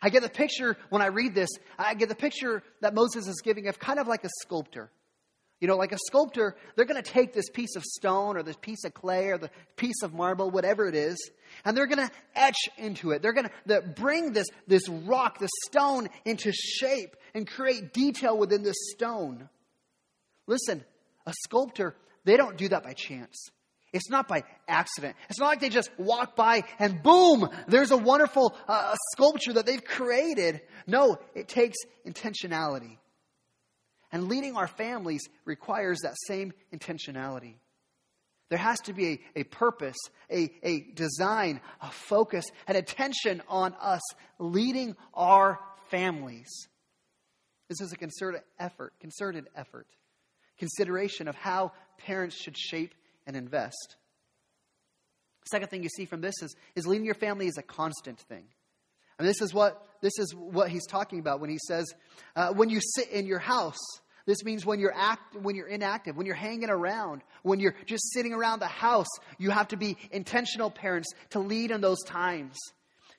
[0.00, 3.40] I get the picture when I read this, I get the picture that Moses is
[3.42, 4.90] giving of kind of like a sculptor.
[5.60, 8.56] You know, like a sculptor, they're going to take this piece of stone or this
[8.56, 11.30] piece of clay or the piece of marble, whatever it is,
[11.64, 13.22] and they're going to etch into it.
[13.22, 18.62] They're going to bring this, this rock, this stone into shape and create detail within
[18.62, 19.48] this stone.
[20.46, 20.84] Listen,
[21.26, 23.48] a sculptor, they don't do that by chance.
[23.92, 25.16] It's not by accident.
[25.28, 29.66] It's not like they just walk by and boom, there's a wonderful uh, sculpture that
[29.66, 30.60] they've created.
[30.86, 32.98] No, it takes intentionality.
[34.10, 37.56] And leading our families requires that same intentionality.
[38.48, 39.96] There has to be a, a purpose,
[40.30, 44.00] a, a design, a focus, an attention on us
[44.38, 46.48] leading our families.
[47.68, 49.86] This is a concerted effort, concerted effort,
[50.58, 52.94] consideration of how parents should shape
[53.26, 53.96] and invest.
[55.50, 58.44] Second thing you see from this is, is leading your family is a constant thing.
[59.18, 61.86] And this is what this is what he's talking about when he says,
[62.36, 63.78] uh, when you sit in your house.
[64.26, 68.12] This means when you're act, when you're inactive, when you're hanging around, when you're just
[68.12, 69.08] sitting around the house,
[69.38, 72.58] you have to be intentional parents to lead in those times.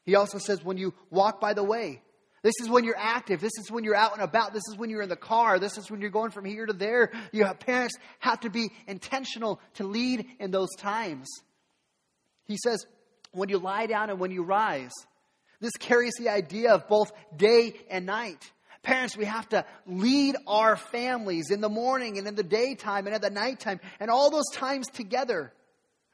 [0.04, 2.02] He also says when you walk by the way.
[2.42, 3.42] This is when you're active.
[3.42, 4.54] This is when you're out and about.
[4.54, 5.60] This is when you're in the car.
[5.60, 7.12] This is when you're going from here to there.
[7.34, 11.28] You have parents have to be intentional to lead in those times.
[12.46, 12.86] He says,
[13.32, 14.94] when you lie down and when you rise.
[15.60, 18.52] This carries the idea of both day and night.
[18.82, 23.14] Parents, we have to lead our families in the morning and in the daytime and
[23.14, 25.52] at the nighttime and all those times together.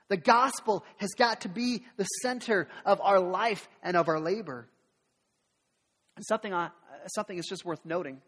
[0.07, 4.67] The gospel has got to be the center of our life and of our labor.
[6.15, 6.53] And something,
[7.07, 8.21] something is just worth noting.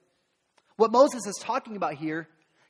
[0.75, 2.27] What Moses is talking about here,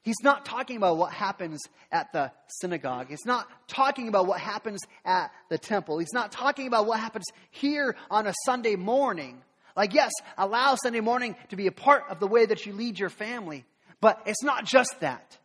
[0.08, 1.60] he's not talking about what happens
[1.92, 3.08] at the synagogue.
[3.10, 6.00] He's not talking about what happens at the temple.
[6.00, 9.42] He's not talking about what happens here on a Sunday morning.
[9.76, 12.98] Like, yes, allow Sunday morning to be a part of the way that you lead
[12.98, 13.66] your family.
[14.00, 15.38] But it's not just that.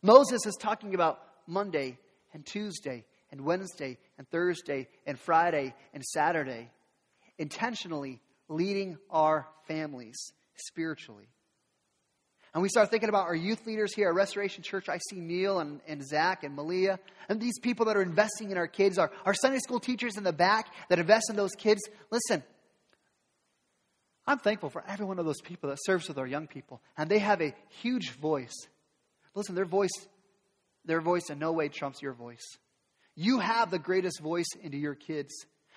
[0.00, 1.98] Moses is talking about Monday
[2.32, 6.70] and Tuesday and Wednesday and Thursday and Friday and Saturday,
[7.36, 11.26] intentionally leading our families spiritually.
[12.54, 14.88] And we start thinking about our youth leaders here at Restoration Church.
[14.88, 18.56] I see Neil and, and Zach and Malia, and these people that are investing in
[18.56, 21.80] our kids, our, our Sunday school teachers in the back that invest in those kids.
[22.12, 22.44] Listen,
[24.24, 27.10] I'm thankful for every one of those people that serves with our young people, and
[27.10, 28.54] they have a huge voice.
[29.34, 29.90] Listen, their voice,
[30.84, 32.44] their voice in no way trumps your voice.
[33.16, 35.32] You have the greatest voice into your kids.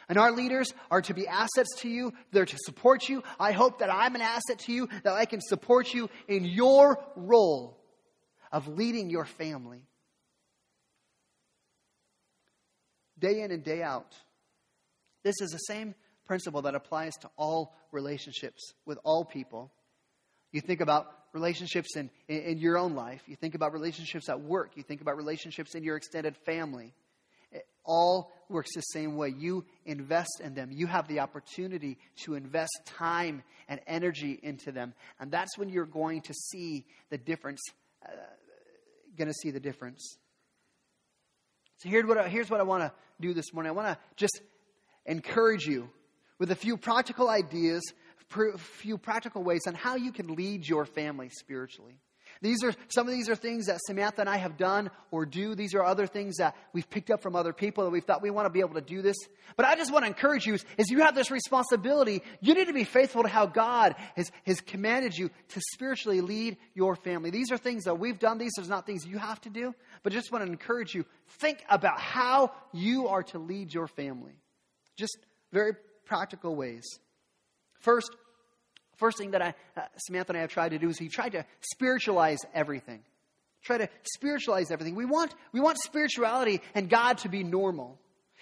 [0.10, 2.14] And our leaders are to be assets to you.
[2.32, 3.24] They're to support you.
[3.40, 7.04] I hope that I'm an asset to you, that I can support you in your
[7.16, 7.78] role
[8.52, 9.82] of leading your family.
[13.20, 14.16] Day in and day out.
[15.24, 19.72] This is the same principle that applies to all relationships with all people.
[20.52, 24.72] You think about relationships in, in, your own life, you think about relationships at work,
[24.76, 26.94] you think about relationships in your extended family.
[27.88, 29.34] All works the same way.
[29.36, 34.94] You invest in them, you have the opportunity to invest time and energy into them.
[35.20, 37.62] And that's when you're going to see the difference.
[38.06, 38.12] Uh,
[39.18, 40.18] going to see the difference.
[41.78, 43.72] So here's what I, here's what I want to do this morning.
[43.72, 44.42] I want to just
[45.06, 45.90] encourage you
[46.40, 47.84] with a few practical ideas,
[48.36, 52.00] a few practical ways on how you can lead your family spiritually.
[52.42, 55.56] These are some of these are things that Samantha and I have done or do.
[55.56, 58.30] These are other things that we've picked up from other people that we've thought we
[58.30, 59.18] want to be able to do this.
[59.56, 62.22] But I just want to encourage you is you have this responsibility.
[62.42, 66.58] You need to be faithful to how God has, has commanded you to spiritually lead
[66.74, 67.30] your family.
[67.30, 68.38] These are things that we've done.
[68.38, 69.74] These are not things you have to do.
[70.04, 71.06] But I just want to encourage you.
[71.40, 74.40] Think about how you are to lead your family.
[74.96, 75.18] Just
[75.52, 75.74] very
[76.06, 76.86] practical ways.
[77.80, 78.16] First,
[78.98, 81.34] first thing that I, uh, Samantha and I have tried to do is we've tried
[81.34, 83.02] to spiritualize everything.
[83.64, 84.96] Try to spiritualize everything.
[84.96, 88.00] We want, we want spirituality and God to be normal.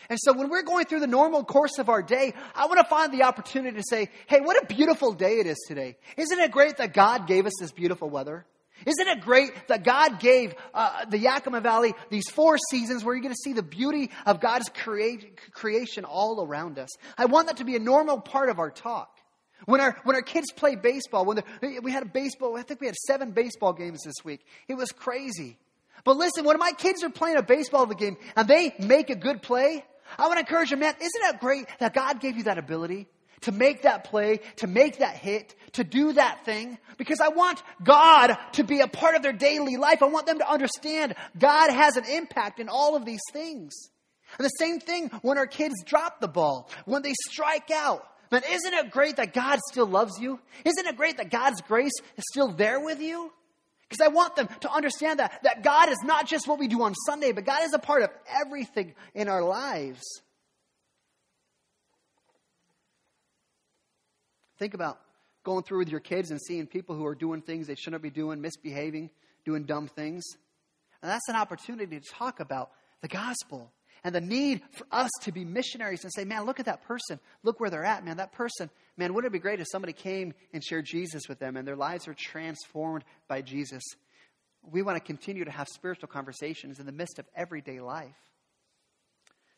[0.10, 2.86] And so when we're going through the normal course of our day, I want to
[2.86, 5.98] find the opportunity to say, hey, what a beautiful day it is today.
[6.18, 8.46] Isn't it great that God gave us this beautiful weather?
[8.86, 13.24] Isn't it great that God gave uh, the Yakima Valley these four seasons where you're
[13.24, 16.90] going to see the beauty of God's create, creation all around us?
[17.18, 19.15] I want that to be a normal part of our talk.
[19.66, 22.88] When our, when our kids play baseball, when we had a baseball, I think we
[22.88, 24.46] had seven baseball games this week.
[24.68, 25.58] It was crazy.
[26.04, 29.42] But listen, when my kids are playing a baseball game and they make a good
[29.42, 29.84] play,
[30.20, 33.08] I want to encourage them, man, isn't it great that God gave you that ability?
[33.42, 37.62] to make that play, to make that hit, to do that thing, because I want
[37.84, 40.02] God to be a part of their daily life.
[40.02, 43.72] I want them to understand God has an impact in all of these things.
[44.40, 48.08] And the same thing when our kids drop the ball, when they strike out.
[48.32, 50.40] Man, isn't it great that God still loves you?
[50.64, 53.32] Isn't it great that God's grace is still there with you?
[53.88, 56.82] Because I want them to understand that, that God is not just what we do
[56.82, 60.02] on Sunday, but God is a part of everything in our lives.
[64.58, 65.00] Think about
[65.44, 68.10] going through with your kids and seeing people who are doing things they shouldn't be
[68.10, 69.12] doing, misbehaving,
[69.46, 70.24] doing dumb things.
[71.02, 73.72] And that's an opportunity to talk about the gospel
[74.06, 77.20] and the need for us to be missionaries and say, man, look at that person.
[77.42, 78.18] Look where they're at, man.
[78.18, 81.58] That person, man, wouldn't it be great if somebody came and shared Jesus with them
[81.58, 83.82] and their lives are transformed by Jesus?
[84.62, 88.14] We want to continue to have spiritual conversations in the midst of everyday life.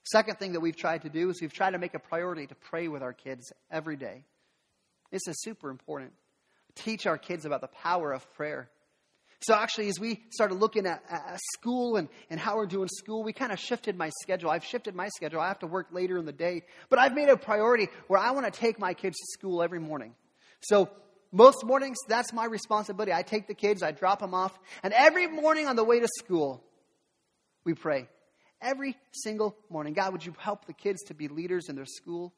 [0.05, 2.55] Second thing that we've tried to do is we've tried to make a priority to
[2.55, 4.23] pray with our kids every day.
[5.11, 6.13] This is super important.
[6.73, 8.69] Teach our kids about the power of prayer.
[9.41, 13.23] So, actually, as we started looking at, at school and, and how we're doing school,
[13.23, 14.49] we kind of shifted my schedule.
[14.49, 15.39] I've shifted my schedule.
[15.39, 16.63] I have to work later in the day.
[16.89, 19.79] But I've made a priority where I want to take my kids to school every
[19.79, 20.15] morning.
[20.61, 20.89] So,
[21.31, 23.13] most mornings, that's my responsibility.
[23.13, 26.07] I take the kids, I drop them off, and every morning on the way to
[26.17, 26.63] school,
[27.63, 28.07] we pray.
[28.59, 29.93] Every single morning.
[29.93, 32.33] God, would you help the kids to be leaders in their school?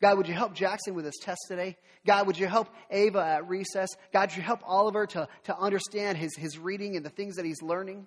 [0.00, 1.76] God, would you help Jackson with his test today?
[2.06, 3.88] God, would you help Ava at recess?
[4.12, 7.46] God, would you help Oliver to, to understand his, his reading and the things that
[7.46, 8.06] he's learning?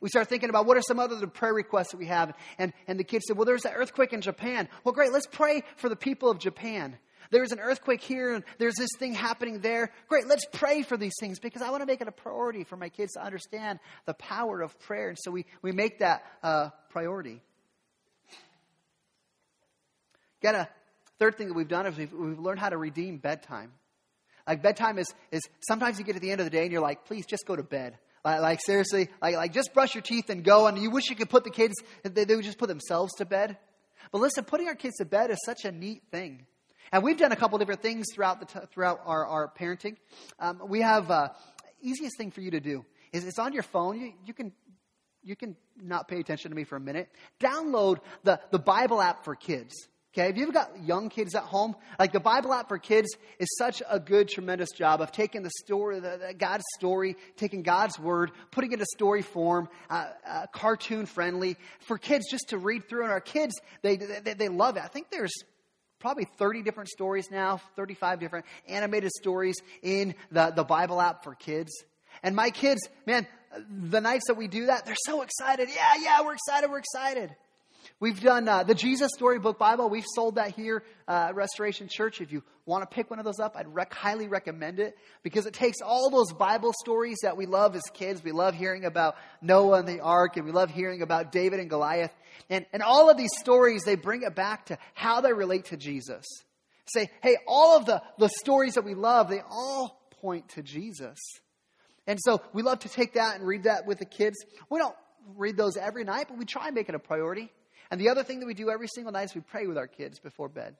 [0.00, 2.34] We start thinking about what are some other prayer requests that we have.
[2.58, 4.68] And, and the kids said, Well, there's an earthquake in Japan.
[4.82, 6.98] Well, great, let's pray for the people of Japan.
[7.30, 9.92] There's an earthquake here and there's this thing happening there.
[10.08, 12.76] Great, let's pray for these things because I want to make it a priority for
[12.76, 15.10] my kids to understand the power of prayer.
[15.10, 17.40] And so we, we make that uh, priority.
[20.42, 20.68] Got a
[21.18, 23.72] third thing that we've done is we've, we've learned how to redeem bedtime.
[24.46, 26.82] Like bedtime is, is sometimes you get to the end of the day and you're
[26.82, 27.98] like, please just go to bed.
[28.24, 30.66] Like, like seriously, like, like just brush your teeth and go.
[30.66, 33.24] And you wish you could put the kids, they, they would just put themselves to
[33.24, 33.56] bed.
[34.12, 36.46] But listen, putting our kids to bed is such a neat thing.
[36.92, 39.96] And we've done a couple different things throughout, the t- throughout our, our parenting.
[40.38, 41.28] Um, we have, uh,
[41.84, 44.00] easiest thing for you to do is it's on your phone.
[44.00, 44.52] You, you can
[45.22, 47.08] you can not pay attention to me for a minute.
[47.40, 49.72] Download the, the Bible app for kids.
[50.16, 53.08] Okay, if you've got young kids at home, like the Bible app for kids
[53.40, 57.64] is such a good, tremendous job of taking the story, the, the God's story, taking
[57.64, 62.58] God's word, putting it in story form, uh, uh, cartoon friendly for kids just to
[62.58, 63.02] read through.
[63.02, 64.84] And our kids, they, they, they love it.
[64.84, 65.34] I think there's
[65.98, 71.34] probably 30 different stories now, 35 different animated stories in the, the Bible app for
[71.34, 71.72] kids.
[72.22, 73.26] And my kids, man,
[73.68, 75.70] the nights that we do that, they're so excited.
[75.74, 77.34] Yeah, yeah, we're excited, we're excited.
[78.00, 79.88] We've done uh, the Jesus Storybook Bible.
[79.88, 82.20] We've sold that here uh, at Restoration Church.
[82.20, 85.46] If you want to pick one of those up, I'd rec- highly recommend it because
[85.46, 88.22] it takes all those Bible stories that we love as kids.
[88.22, 91.70] We love hearing about Noah and the ark, and we love hearing about David and
[91.70, 92.12] Goliath.
[92.50, 95.76] And, and all of these stories, they bring it back to how they relate to
[95.76, 96.24] Jesus.
[96.86, 101.18] Say, hey, all of the, the stories that we love, they all point to Jesus.
[102.08, 104.36] And so we love to take that and read that with the kids.
[104.68, 104.96] We don't
[105.36, 107.50] read those every night, but we try and make it a priority.
[107.94, 109.86] And the other thing that we do every single night is we pray with our
[109.86, 110.74] kids before bed.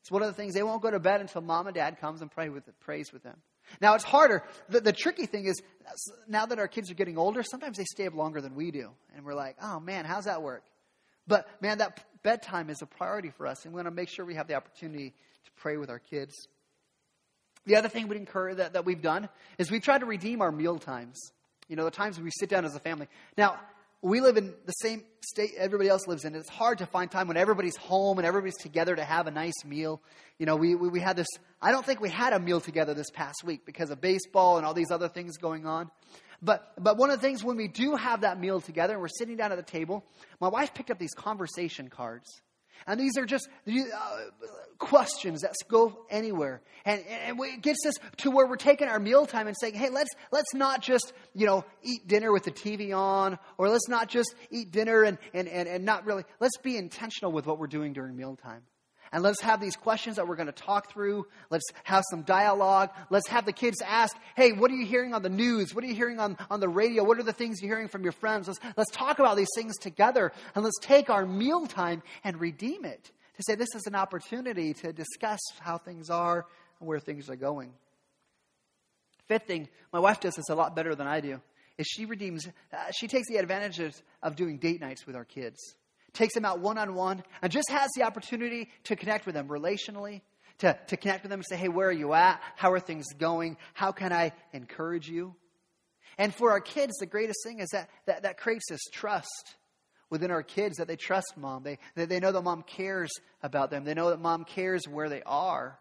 [0.00, 2.22] It's one of the things they won't go to bed until mom and dad comes
[2.22, 3.36] and pray with prays with them.
[3.80, 4.42] Now it's harder.
[4.68, 5.62] The, the tricky thing is
[6.26, 8.90] now that our kids are getting older, sometimes they stay up longer than we do,
[9.14, 10.64] and we're like, oh man, how's that work?
[11.28, 14.24] But man, that bedtime is a priority for us, and we want to make sure
[14.24, 16.48] we have the opportunity to pray with our kids.
[17.64, 20.50] The other thing we'd encourage that, that we've done is we've tried to redeem our
[20.50, 21.30] meal times.
[21.68, 23.06] You know, the times we sit down as a family.
[23.38, 23.60] Now,
[24.02, 26.34] we live in the same state everybody else lives in.
[26.34, 29.64] It's hard to find time when everybody's home and everybody's together to have a nice
[29.64, 30.00] meal.
[30.38, 31.26] You know, we, we, we, had this,
[31.60, 34.66] I don't think we had a meal together this past week because of baseball and
[34.66, 35.90] all these other things going on.
[36.42, 39.08] But, but one of the things when we do have that meal together and we're
[39.08, 40.04] sitting down at the table,
[40.40, 42.42] my wife picked up these conversation cards.
[42.86, 44.18] And these are just uh,
[44.78, 46.62] questions that go anywhere.
[46.84, 50.10] And, and it gets us to where we're taking our mealtime and saying, hey, let's,
[50.30, 54.34] let's not just, you know, eat dinner with the TV on, or let's not just
[54.50, 57.92] eat dinner and, and, and, and not really, let's be intentional with what we're doing
[57.92, 58.62] during mealtime.
[59.12, 61.26] And let's have these questions that we're going to talk through.
[61.50, 62.90] Let's have some dialogue.
[63.10, 65.74] Let's have the kids ask, hey, what are you hearing on the news?
[65.74, 67.04] What are you hearing on, on the radio?
[67.04, 68.48] What are the things you're hearing from your friends?
[68.48, 70.32] Let's, let's talk about these things together.
[70.54, 74.92] And let's take our mealtime and redeem it to say this is an opportunity to
[74.92, 76.46] discuss how things are
[76.80, 77.72] and where things are going.
[79.28, 81.40] Fifth thing, my wife does this a lot better than I do,
[81.78, 85.58] is she redeems, uh, she takes the advantages of doing date nights with our kids
[86.16, 89.48] takes them out one on one, and just has the opportunity to connect with them
[89.48, 90.22] relationally,
[90.58, 92.40] to, to connect with them and say, hey, where are you at?
[92.56, 93.56] How are things going?
[93.74, 95.34] How can I encourage you?
[96.18, 99.56] And for our kids, the greatest thing is that that, that creates this trust
[100.08, 101.62] within our kids that they trust mom.
[101.62, 103.10] They, they know that mom cares
[103.42, 103.84] about them.
[103.84, 105.78] They know that mom cares where they are.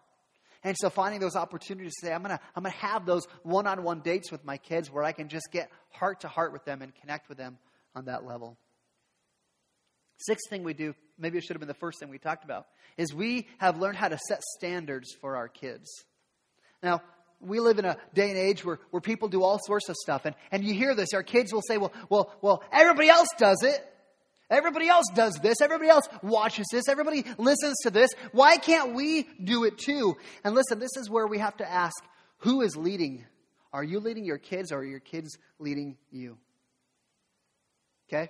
[0.64, 3.68] And so finding those opportunities to say, I'm going to I'm gonna have those one
[3.68, 6.66] on one dates with my kids where I can just get heart to heart with
[6.66, 7.60] them and connect with them
[7.96, 8.58] on that level.
[10.18, 12.68] Sixth thing we do, maybe it should have been the first thing we talked about,
[12.98, 15.90] is we have learned how to set standards for our kids.
[16.82, 17.02] Now,
[17.42, 20.26] we live in a day and age where, where people do all sorts of stuff.
[20.26, 21.14] And, and you hear this.
[21.14, 23.86] Our kids will say, well, well, well, everybody else does it.
[24.50, 25.60] Everybody else does this.
[25.60, 26.88] Everybody else watches this.
[26.88, 28.12] Everybody listens to this.
[28.32, 30.16] Why can't we do it too?
[30.44, 31.96] And listen, this is where we have to ask
[32.40, 33.26] who is leading?
[33.74, 36.38] Are you leading your kids or are your kids leading you?
[38.08, 38.30] Okay?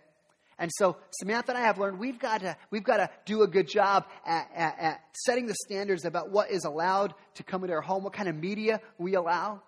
[0.58, 3.48] And so Samantha and I have learned we've got to, we've got to do a
[3.48, 7.74] good job at, at, at setting the standards about what is allowed to come into
[7.74, 9.62] our home, what kind of media we allow.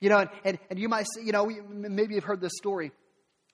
[0.00, 2.92] You know, and, and, and you might, see, you know, maybe you've heard this story.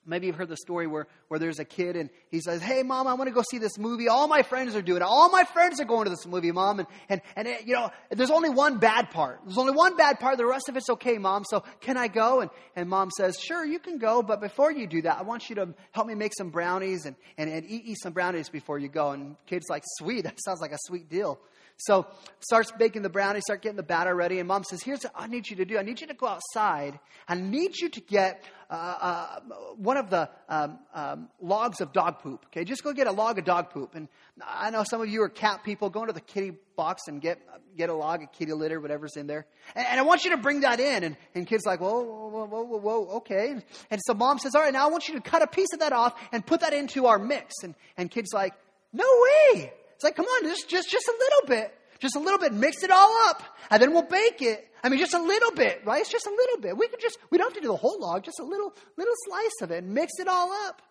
[0.03, 3.05] Maybe you've heard the story where, where there's a kid and he says, Hey, mom,
[3.05, 4.07] I want to go see this movie.
[4.07, 5.03] All my friends are doing it.
[5.03, 6.79] All my friends are going to this movie, mom.
[6.79, 9.41] And, and, and it, you know, there's only one bad part.
[9.45, 10.37] There's only one bad part.
[10.37, 11.43] The rest of it's okay, mom.
[11.47, 12.41] So can I go?
[12.41, 14.23] And, and mom says, Sure, you can go.
[14.23, 17.15] But before you do that, I want you to help me make some brownies and,
[17.37, 19.11] and, and eat, eat some brownies before you go.
[19.11, 20.23] And kid's like, Sweet.
[20.23, 21.39] That sounds like a sweet deal.
[21.85, 22.07] So
[22.39, 25.27] starts baking the brownie, start getting the batter ready, and mom says, "Here's what I
[25.27, 25.77] need you to do.
[25.77, 26.99] I need you to go outside.
[27.27, 29.39] I need you to get uh, uh,
[29.75, 32.45] one of the um, um, logs of dog poop.
[32.47, 33.95] Okay, just go get a log of dog poop.
[33.95, 34.07] And
[34.45, 35.89] I know some of you are cat people.
[35.89, 37.39] Go into the kitty box and get
[37.77, 39.45] get a log of kitty litter, whatever's in there.
[39.75, 41.03] And, and I want you to bring that in.
[41.03, 43.49] And, and kids like, whoa, whoa, whoa, whoa, whoa, okay.
[43.51, 45.73] And, and so mom says, all right, now I want you to cut a piece
[45.73, 47.53] of that off and put that into our mix.
[47.63, 48.53] And and kids like,
[48.93, 49.05] no
[49.53, 49.73] way.
[50.01, 51.77] It's like, come on, just, just, just a little bit.
[51.99, 52.53] Just a little bit.
[52.53, 53.43] Mix it all up.
[53.69, 54.67] And then we'll bake it.
[54.83, 56.01] I mean, just a little bit, right?
[56.01, 56.75] It's just a little bit.
[56.75, 59.13] We could just, we don't have to do the whole log, just a little, little
[59.27, 60.81] slice of it and mix it all up.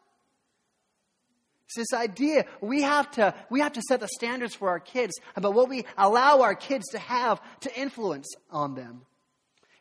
[1.64, 5.12] It's this idea we have to we have to set the standards for our kids
[5.36, 9.02] about what we allow our kids to have to influence on them.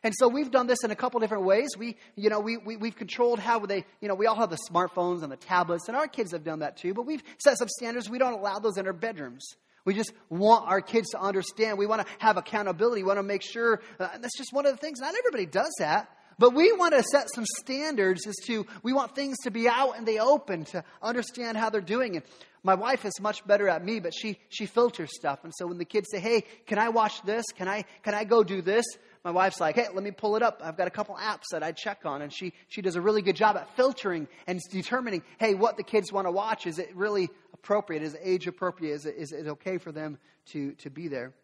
[0.02, 1.68] And so we've done this in a couple different ways.
[1.78, 4.58] We, you know, we, we, we've controlled how they, you know, we all have the
[4.70, 7.68] smartphones and the tablets, and our kids have done that too, but we've set some
[7.68, 8.08] standards.
[8.08, 9.46] We don't allow those in our bedrooms.
[9.84, 11.78] We just want our kids to understand.
[11.78, 13.02] We want to have accountability.
[13.02, 15.00] We want to make sure, uh, that's just one of the things.
[15.00, 16.08] Not everybody does that.
[16.40, 19.98] But we want to set some standards as to, we want things to be out
[19.98, 22.16] in the open to understand how they're doing.
[22.16, 22.24] And
[22.62, 25.40] my wife is much better at me, but she, she filters stuff.
[25.44, 27.44] And so when the kids say, hey, can I watch this?
[27.54, 28.86] Can I, can I go do this?
[29.22, 30.62] my wife's like, hey, let me pull it up.
[30.64, 32.22] I've got a couple apps that I check on.
[32.22, 35.82] And she, she does a really good job at filtering and determining, hey, what the
[35.82, 36.66] kids want to watch.
[36.66, 38.02] Is it really appropriate?
[38.02, 38.94] Is it age appropriate?
[38.94, 40.16] Is it, is it okay for them
[40.52, 41.34] to, to be there?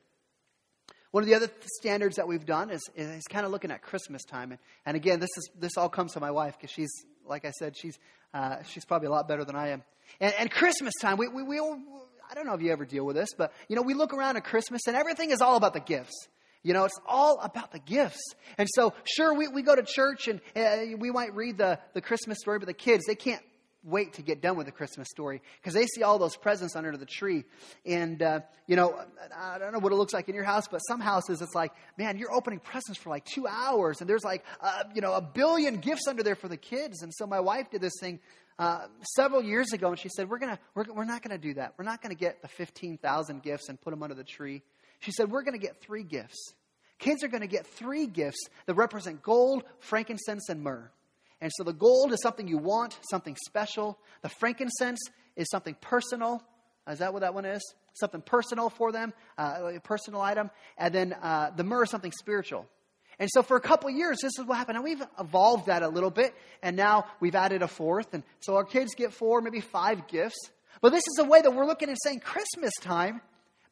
[1.11, 4.25] One of the other standards that we've done is, is kind of looking at Christmas
[4.25, 4.51] time.
[4.51, 6.91] And, and again, this, is, this all comes from my wife because she's,
[7.27, 7.99] like I said, she's,
[8.35, 9.83] uh, she's probably a lot better than I am.
[10.21, 13.17] And, and Christmas time, we, we, we, I don't know if you ever deal with
[13.17, 15.81] this, but, you know, we look around at Christmas and everything is all about the
[15.81, 16.29] gifts.
[16.63, 18.35] You know, it's all about the gifts.
[18.59, 22.01] And so, sure, we, we go to church and uh, we might read the, the
[22.01, 23.43] Christmas story, but the kids, they can't
[23.87, 26.97] wait to get done with the Christmas story because they see all those presents under
[26.97, 27.45] the tree.
[27.85, 28.99] And, uh, you know,
[29.35, 31.73] I don't know what it looks like in your house, but some houses it's like,
[31.97, 35.23] man, you're opening presents for like two hours and there's like, uh, you know, a
[35.23, 37.03] billion gifts under there for the kids.
[37.03, 38.21] And so my wife did this thing
[38.59, 41.55] uh, several years ago and she said, we're, gonna, we're, we're not going to do
[41.55, 41.75] that.
[41.79, 44.63] We're not going to get the 15,000 gifts and put them under the tree.
[45.01, 46.55] She said, We're going to get three gifts.
[46.99, 50.91] Kids are going to get three gifts that represent gold, frankincense, and myrrh.
[51.41, 53.99] And so the gold is something you want, something special.
[54.23, 55.01] The frankincense
[55.37, 56.43] is something personal.
[56.89, 57.63] Is that what that one is?
[57.95, 60.51] Something personal for them, uh, a personal item.
[60.79, 62.67] And then uh, the myrrh is something spiritual.
[63.19, 64.77] And so for a couple years, this is what happened.
[64.77, 68.13] And we've evolved that a little bit, and now we've added a fourth.
[68.13, 70.37] And so our kids get four, maybe five gifts.
[70.83, 73.23] But this is a way that we're looking and saying Christmas time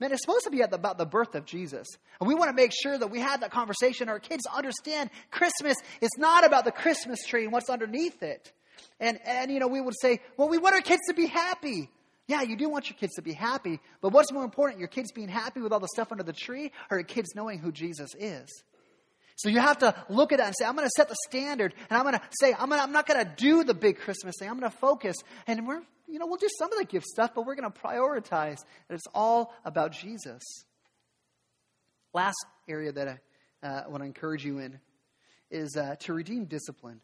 [0.05, 1.89] Man, it's supposed to be about the birth of Jesus.
[2.21, 4.11] And we want to make sure that we have that conversation.
[4.11, 8.53] Our kids understand Christmas is not about the Christmas tree and what's underneath it.
[9.01, 11.89] And, and, you know, we would say, well, we want our kids to be happy.
[12.27, 13.81] Yeah, you do want your kids to be happy.
[14.03, 16.71] But what's more important, your kids being happy with all the stuff under the tree
[16.91, 18.51] or your kids knowing who Jesus is?
[19.37, 21.73] So you have to look at that and say, I'm going to set the standard,
[21.89, 24.35] and I'm going to say, I'm, gonna, I'm not going to do the big Christmas
[24.39, 24.51] thing.
[24.51, 25.17] I'm going to focus.
[25.47, 27.79] And we're, you know, we'll do some of the gift stuff, but we're going to
[27.79, 30.43] prioritize that it's all about Jesus.
[32.13, 32.37] Last
[32.69, 33.21] area that
[33.63, 34.79] I uh, want to encourage you in
[35.51, 37.01] is uh, to redeem discipline.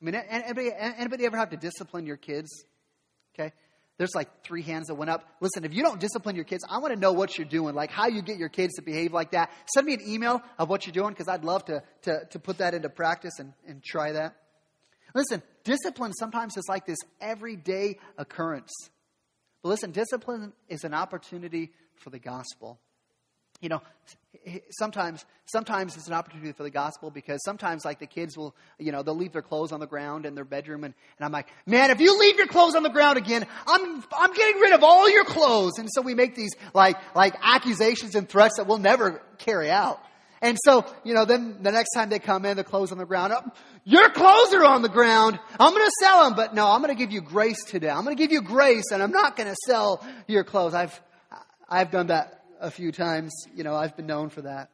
[0.00, 2.64] I mean, anybody, anybody ever have to discipline your kids?
[3.34, 3.52] Okay?
[3.98, 5.28] There's like three hands that went up.
[5.40, 7.90] Listen, if you don't discipline your kids, I want to know what you're doing, like
[7.90, 9.50] how you get your kids to behave like that.
[9.74, 12.58] Send me an email of what you're doing because I'd love to, to, to put
[12.58, 14.36] that into practice and, and try that.
[15.14, 18.72] Listen, discipline sometimes is like this everyday occurrence.
[19.62, 22.78] But listen, discipline is an opportunity for the gospel.
[23.60, 23.82] You know
[24.70, 28.92] sometimes sometimes it's an opportunity for the gospel because sometimes like the kids will you
[28.92, 31.48] know they'll leave their clothes on the ground in their bedroom and, and i'm like
[31.66, 34.82] man if you leave your clothes on the ground again i'm i'm getting rid of
[34.82, 35.78] all your clothes.
[35.78, 40.00] And so we make these like like accusations and threats that we'll never carry out
[40.42, 43.06] and so you know then the next time they come in the clothes on the
[43.06, 43.52] ground oh,
[43.84, 46.94] your clothes are on the ground i'm going to sell them but no i'm going
[46.94, 49.48] to give you grace today i'm going to give you grace and i'm not going
[49.48, 51.00] to sell your clothes i've
[51.68, 53.32] i've done that a few times.
[53.54, 54.70] You know, I've been known for that.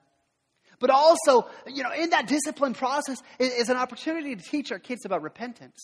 [0.78, 5.06] But also, you know, in that discipline process is an opportunity to teach our kids
[5.06, 5.80] about repentance,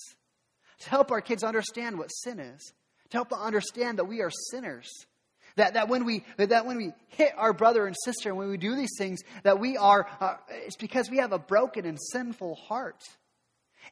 [0.80, 2.74] to help our kids understand what sin is,
[3.11, 4.91] to help them understand that we are sinners.
[5.57, 8.57] That, that, when we, that when we hit our brother and sister and when we
[8.57, 12.55] do these things, that we are, uh, it's because we have a broken and sinful
[12.55, 13.03] heart.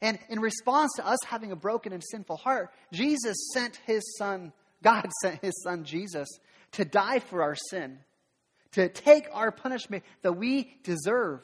[0.01, 4.53] And in response to us having a broken and sinful heart, Jesus sent his son,
[4.81, 6.27] God sent his son Jesus
[6.73, 7.99] to die for our sin,
[8.73, 11.41] to take our punishment that we deserve.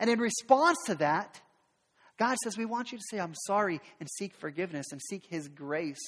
[0.00, 1.40] And in response to that,
[2.18, 5.48] God says, We want you to say, I'm sorry, and seek forgiveness and seek His
[5.48, 6.00] grace.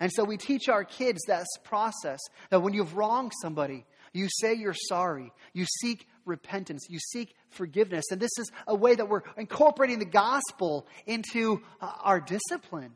[0.00, 2.20] And so we teach our kids that process
[2.50, 3.86] that when you've wronged somebody,
[4.16, 5.30] You say you're sorry.
[5.52, 6.86] You seek repentance.
[6.88, 8.06] You seek forgiveness.
[8.10, 12.92] And this is a way that we're incorporating the gospel into uh, our discipline.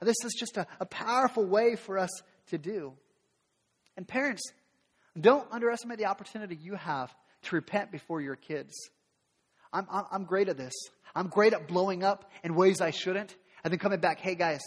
[0.00, 2.10] This is just a, a powerful way for us
[2.48, 2.94] to do.
[3.96, 4.42] And parents,
[5.20, 8.72] don't underestimate the opportunity you have to repent before your kids.
[9.72, 10.72] I'm, I'm great at this.
[11.14, 14.60] I'm great at blowing up in ways I shouldn't, and then coming back, hey guys,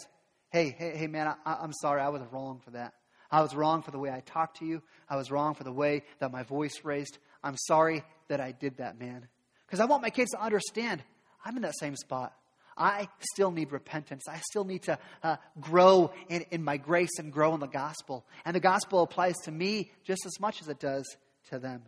[0.50, 2.94] hey, hey, hey man, I, I'm sorry, I was wrong for that.
[3.30, 4.82] I was wrong for the way I talked to you.
[5.10, 7.18] I was wrong for the way that my voice raised.
[7.44, 9.28] I'm sorry that I did that, man.
[9.66, 11.04] Because I want my kids to understand
[11.44, 12.34] I'm in that same spot.
[12.78, 14.24] I still need repentance.
[14.30, 18.26] I still need to uh, grow in, in my grace and grow in the gospel.
[18.46, 21.06] And the gospel applies to me just as much as it does
[21.50, 21.82] to them.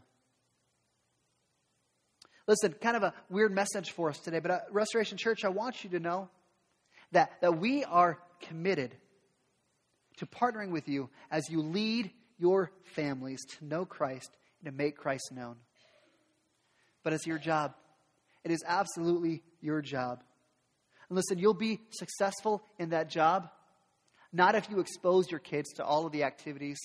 [2.47, 5.83] Listen, kind of a weird message for us today, but at Restoration Church, I want
[5.83, 6.29] you to know
[7.11, 8.95] that, that we are committed
[10.17, 14.97] to partnering with you as you lead your families to know Christ and to make
[14.97, 15.55] Christ known.
[17.03, 17.73] But it's your job.
[18.43, 20.23] It is absolutely your job.
[21.09, 23.49] And listen, you'll be successful in that job
[24.31, 26.79] not if you expose your kids to all of the activities,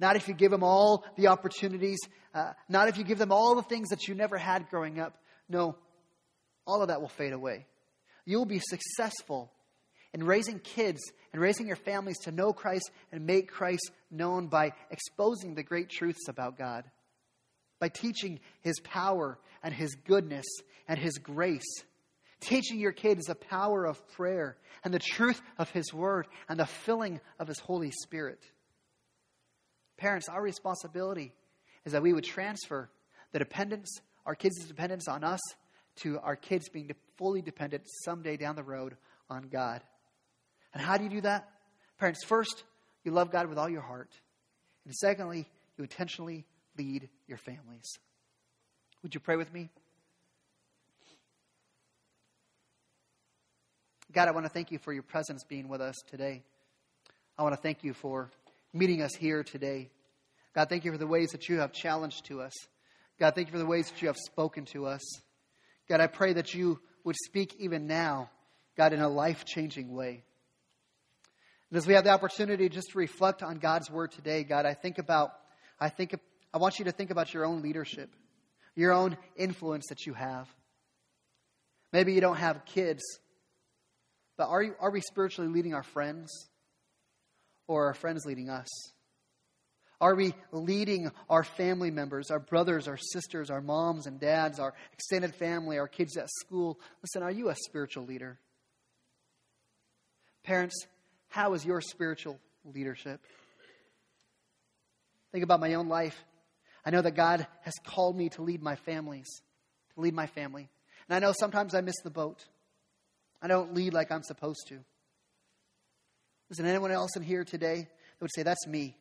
[0.00, 1.98] not if you give them all the opportunities,
[2.34, 5.16] uh, not if you give them all the things that you never had growing up.
[5.48, 5.76] No,
[6.66, 7.66] all of that will fade away.
[8.24, 9.50] You'll be successful
[10.18, 11.00] in raising kids
[11.32, 15.88] and raising your families to know Christ and make Christ known by exposing the great
[15.88, 16.84] truths about God,
[17.78, 20.46] by teaching His power and His goodness
[20.88, 21.84] and His grace
[22.40, 26.66] Teaching your kids the power of prayer and the truth of His Word and the
[26.66, 28.38] filling of His Holy Spirit.
[29.96, 31.32] Parents, our responsibility
[31.84, 32.90] is that we would transfer
[33.32, 33.92] the dependence,
[34.24, 35.40] our kids' dependence on us,
[35.96, 38.96] to our kids being fully dependent someday down the road
[39.28, 39.82] on God.
[40.74, 41.48] And how do you do that?
[41.98, 42.62] Parents, first,
[43.04, 44.10] you love God with all your heart.
[44.84, 46.44] And secondly, you intentionally
[46.76, 47.98] lead your families.
[49.02, 49.70] Would you pray with me?
[54.12, 56.42] God, I want to thank you for your presence being with us today.
[57.36, 58.30] I want to thank you for
[58.72, 59.90] meeting us here today.
[60.54, 62.52] God, thank you for the ways that you have challenged to us.
[63.20, 65.02] God, thank you for the ways that you have spoken to us.
[65.88, 68.30] God, I pray that you would speak even now,
[68.76, 70.24] God, in a life changing way.
[71.70, 74.74] And as we have the opportunity just to reflect on God's word today, God, I
[74.74, 75.32] think about,
[75.78, 76.14] I think,
[76.52, 78.14] I want you to think about your own leadership,
[78.74, 80.48] your own influence that you have.
[81.92, 83.02] Maybe you don't have kids.
[84.36, 86.30] But are, you, are we spiritually leading our friends?
[87.66, 88.68] Or are our friends leading us?
[90.00, 94.74] Are we leading our family members, our brothers, our sisters, our moms and dads, our
[94.92, 96.78] extended family, our kids at school?
[97.02, 98.38] Listen, are you a spiritual leader?
[100.44, 100.86] Parents,
[101.28, 103.20] how is your spiritual leadership?
[105.32, 106.24] Think about my own life.
[106.84, 109.26] I know that God has called me to lead my families,
[109.94, 110.68] to lead my family.
[111.08, 112.44] And I know sometimes I miss the boat.
[113.42, 114.78] I don't lead like I'm supposed to.
[116.50, 118.96] Is there anyone else in here today that would say, That's me?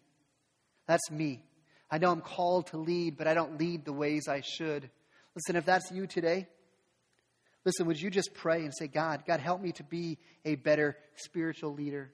[0.85, 1.43] That's me.
[1.89, 4.89] I know I'm called to lead, but I don't lead the ways I should.
[5.35, 6.47] Listen, if that's you today,
[7.63, 10.97] listen, would you just pray and say, God, God, help me to be a better
[11.15, 12.11] spiritual leader?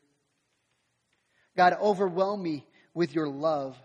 [1.55, 3.77] God, overwhelm me with your love.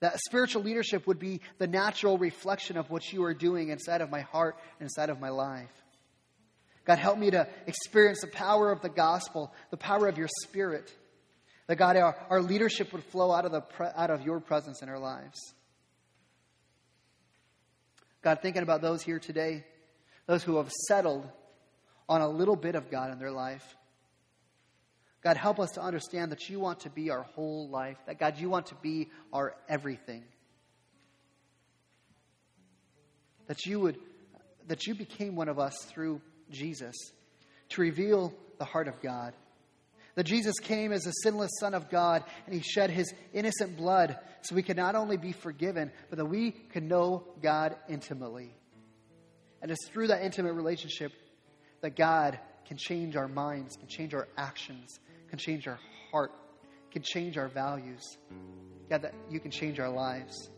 [0.00, 4.10] That spiritual leadership would be the natural reflection of what you are doing inside of
[4.10, 5.70] my heart and inside of my life.
[6.84, 10.94] God, help me to experience the power of the gospel, the power of your spirit.
[11.66, 14.88] That, God, our, our leadership would flow out of, the, out of your presence in
[14.88, 15.36] our lives.
[18.22, 19.64] God, thinking about those here today,
[20.26, 21.28] those who have settled
[22.08, 23.76] on a little bit of God in their life.
[25.22, 28.38] God, help us to understand that you want to be our whole life, that, God,
[28.38, 30.22] you want to be our everything.
[33.46, 33.98] That you would,
[34.68, 36.94] that you became one of us through Jesus
[37.70, 39.34] to reveal the heart of God.
[40.14, 44.18] That Jesus came as the sinless Son of God and he shed his innocent blood
[44.42, 48.54] so we could not only be forgiven, but that we can know God intimately.
[49.62, 51.12] And it's through that intimate relationship
[51.80, 55.78] that God can change our minds, can change our actions, can change our
[56.10, 56.32] heart,
[56.90, 58.02] can change our values.
[58.88, 60.50] God, that you can change our lives.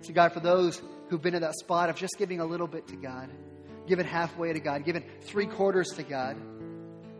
[0.00, 2.88] So, God, for those who've been in that spot of just giving a little bit
[2.88, 3.30] to God,
[3.86, 6.36] given halfway to God, given three quarters to God.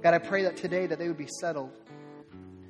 [0.02, 1.70] God, I pray that today that they would be settled.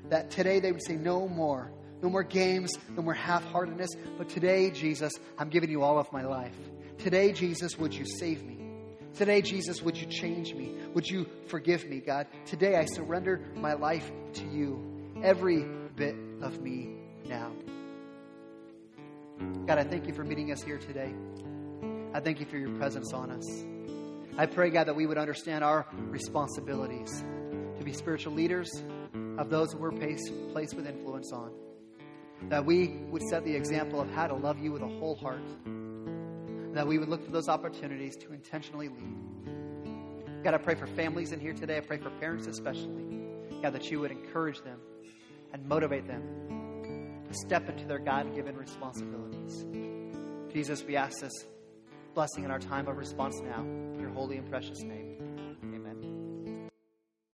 [0.09, 1.71] That today they would say, no more.
[2.03, 3.91] No more games, no more half heartedness.
[4.17, 6.57] But today, Jesus, I'm giving you all of my life.
[6.99, 8.60] Today, Jesus, would you save me?
[9.15, 10.75] Today, Jesus, would you change me?
[10.95, 12.27] Would you forgive me, God?
[12.47, 15.65] Today, I surrender my life to you, every
[15.97, 16.97] bit of me
[17.27, 17.53] now.
[19.67, 21.13] God, I thank you for meeting us here today.
[22.15, 23.47] I thank you for your presence on us.
[24.39, 27.23] I pray, God, that we would understand our responsibilities
[27.79, 28.71] to be spiritual leaders
[29.39, 31.53] of those who we're placed, placed with influence on.
[32.49, 35.43] That we would set the example of how to love you with a whole heart.
[36.73, 40.43] That we would look for those opportunities to intentionally lead.
[40.45, 41.77] God, I pray for families in here today.
[41.77, 43.05] I pray for parents especially.
[43.63, 44.79] God, that you would encourage them
[45.53, 46.23] and motivate them
[47.29, 49.67] to step into their God given responsibilities.
[50.53, 51.47] Jesus, we ask this
[52.15, 53.61] blessing in our time of response now.
[53.61, 55.30] In your holy and precious name.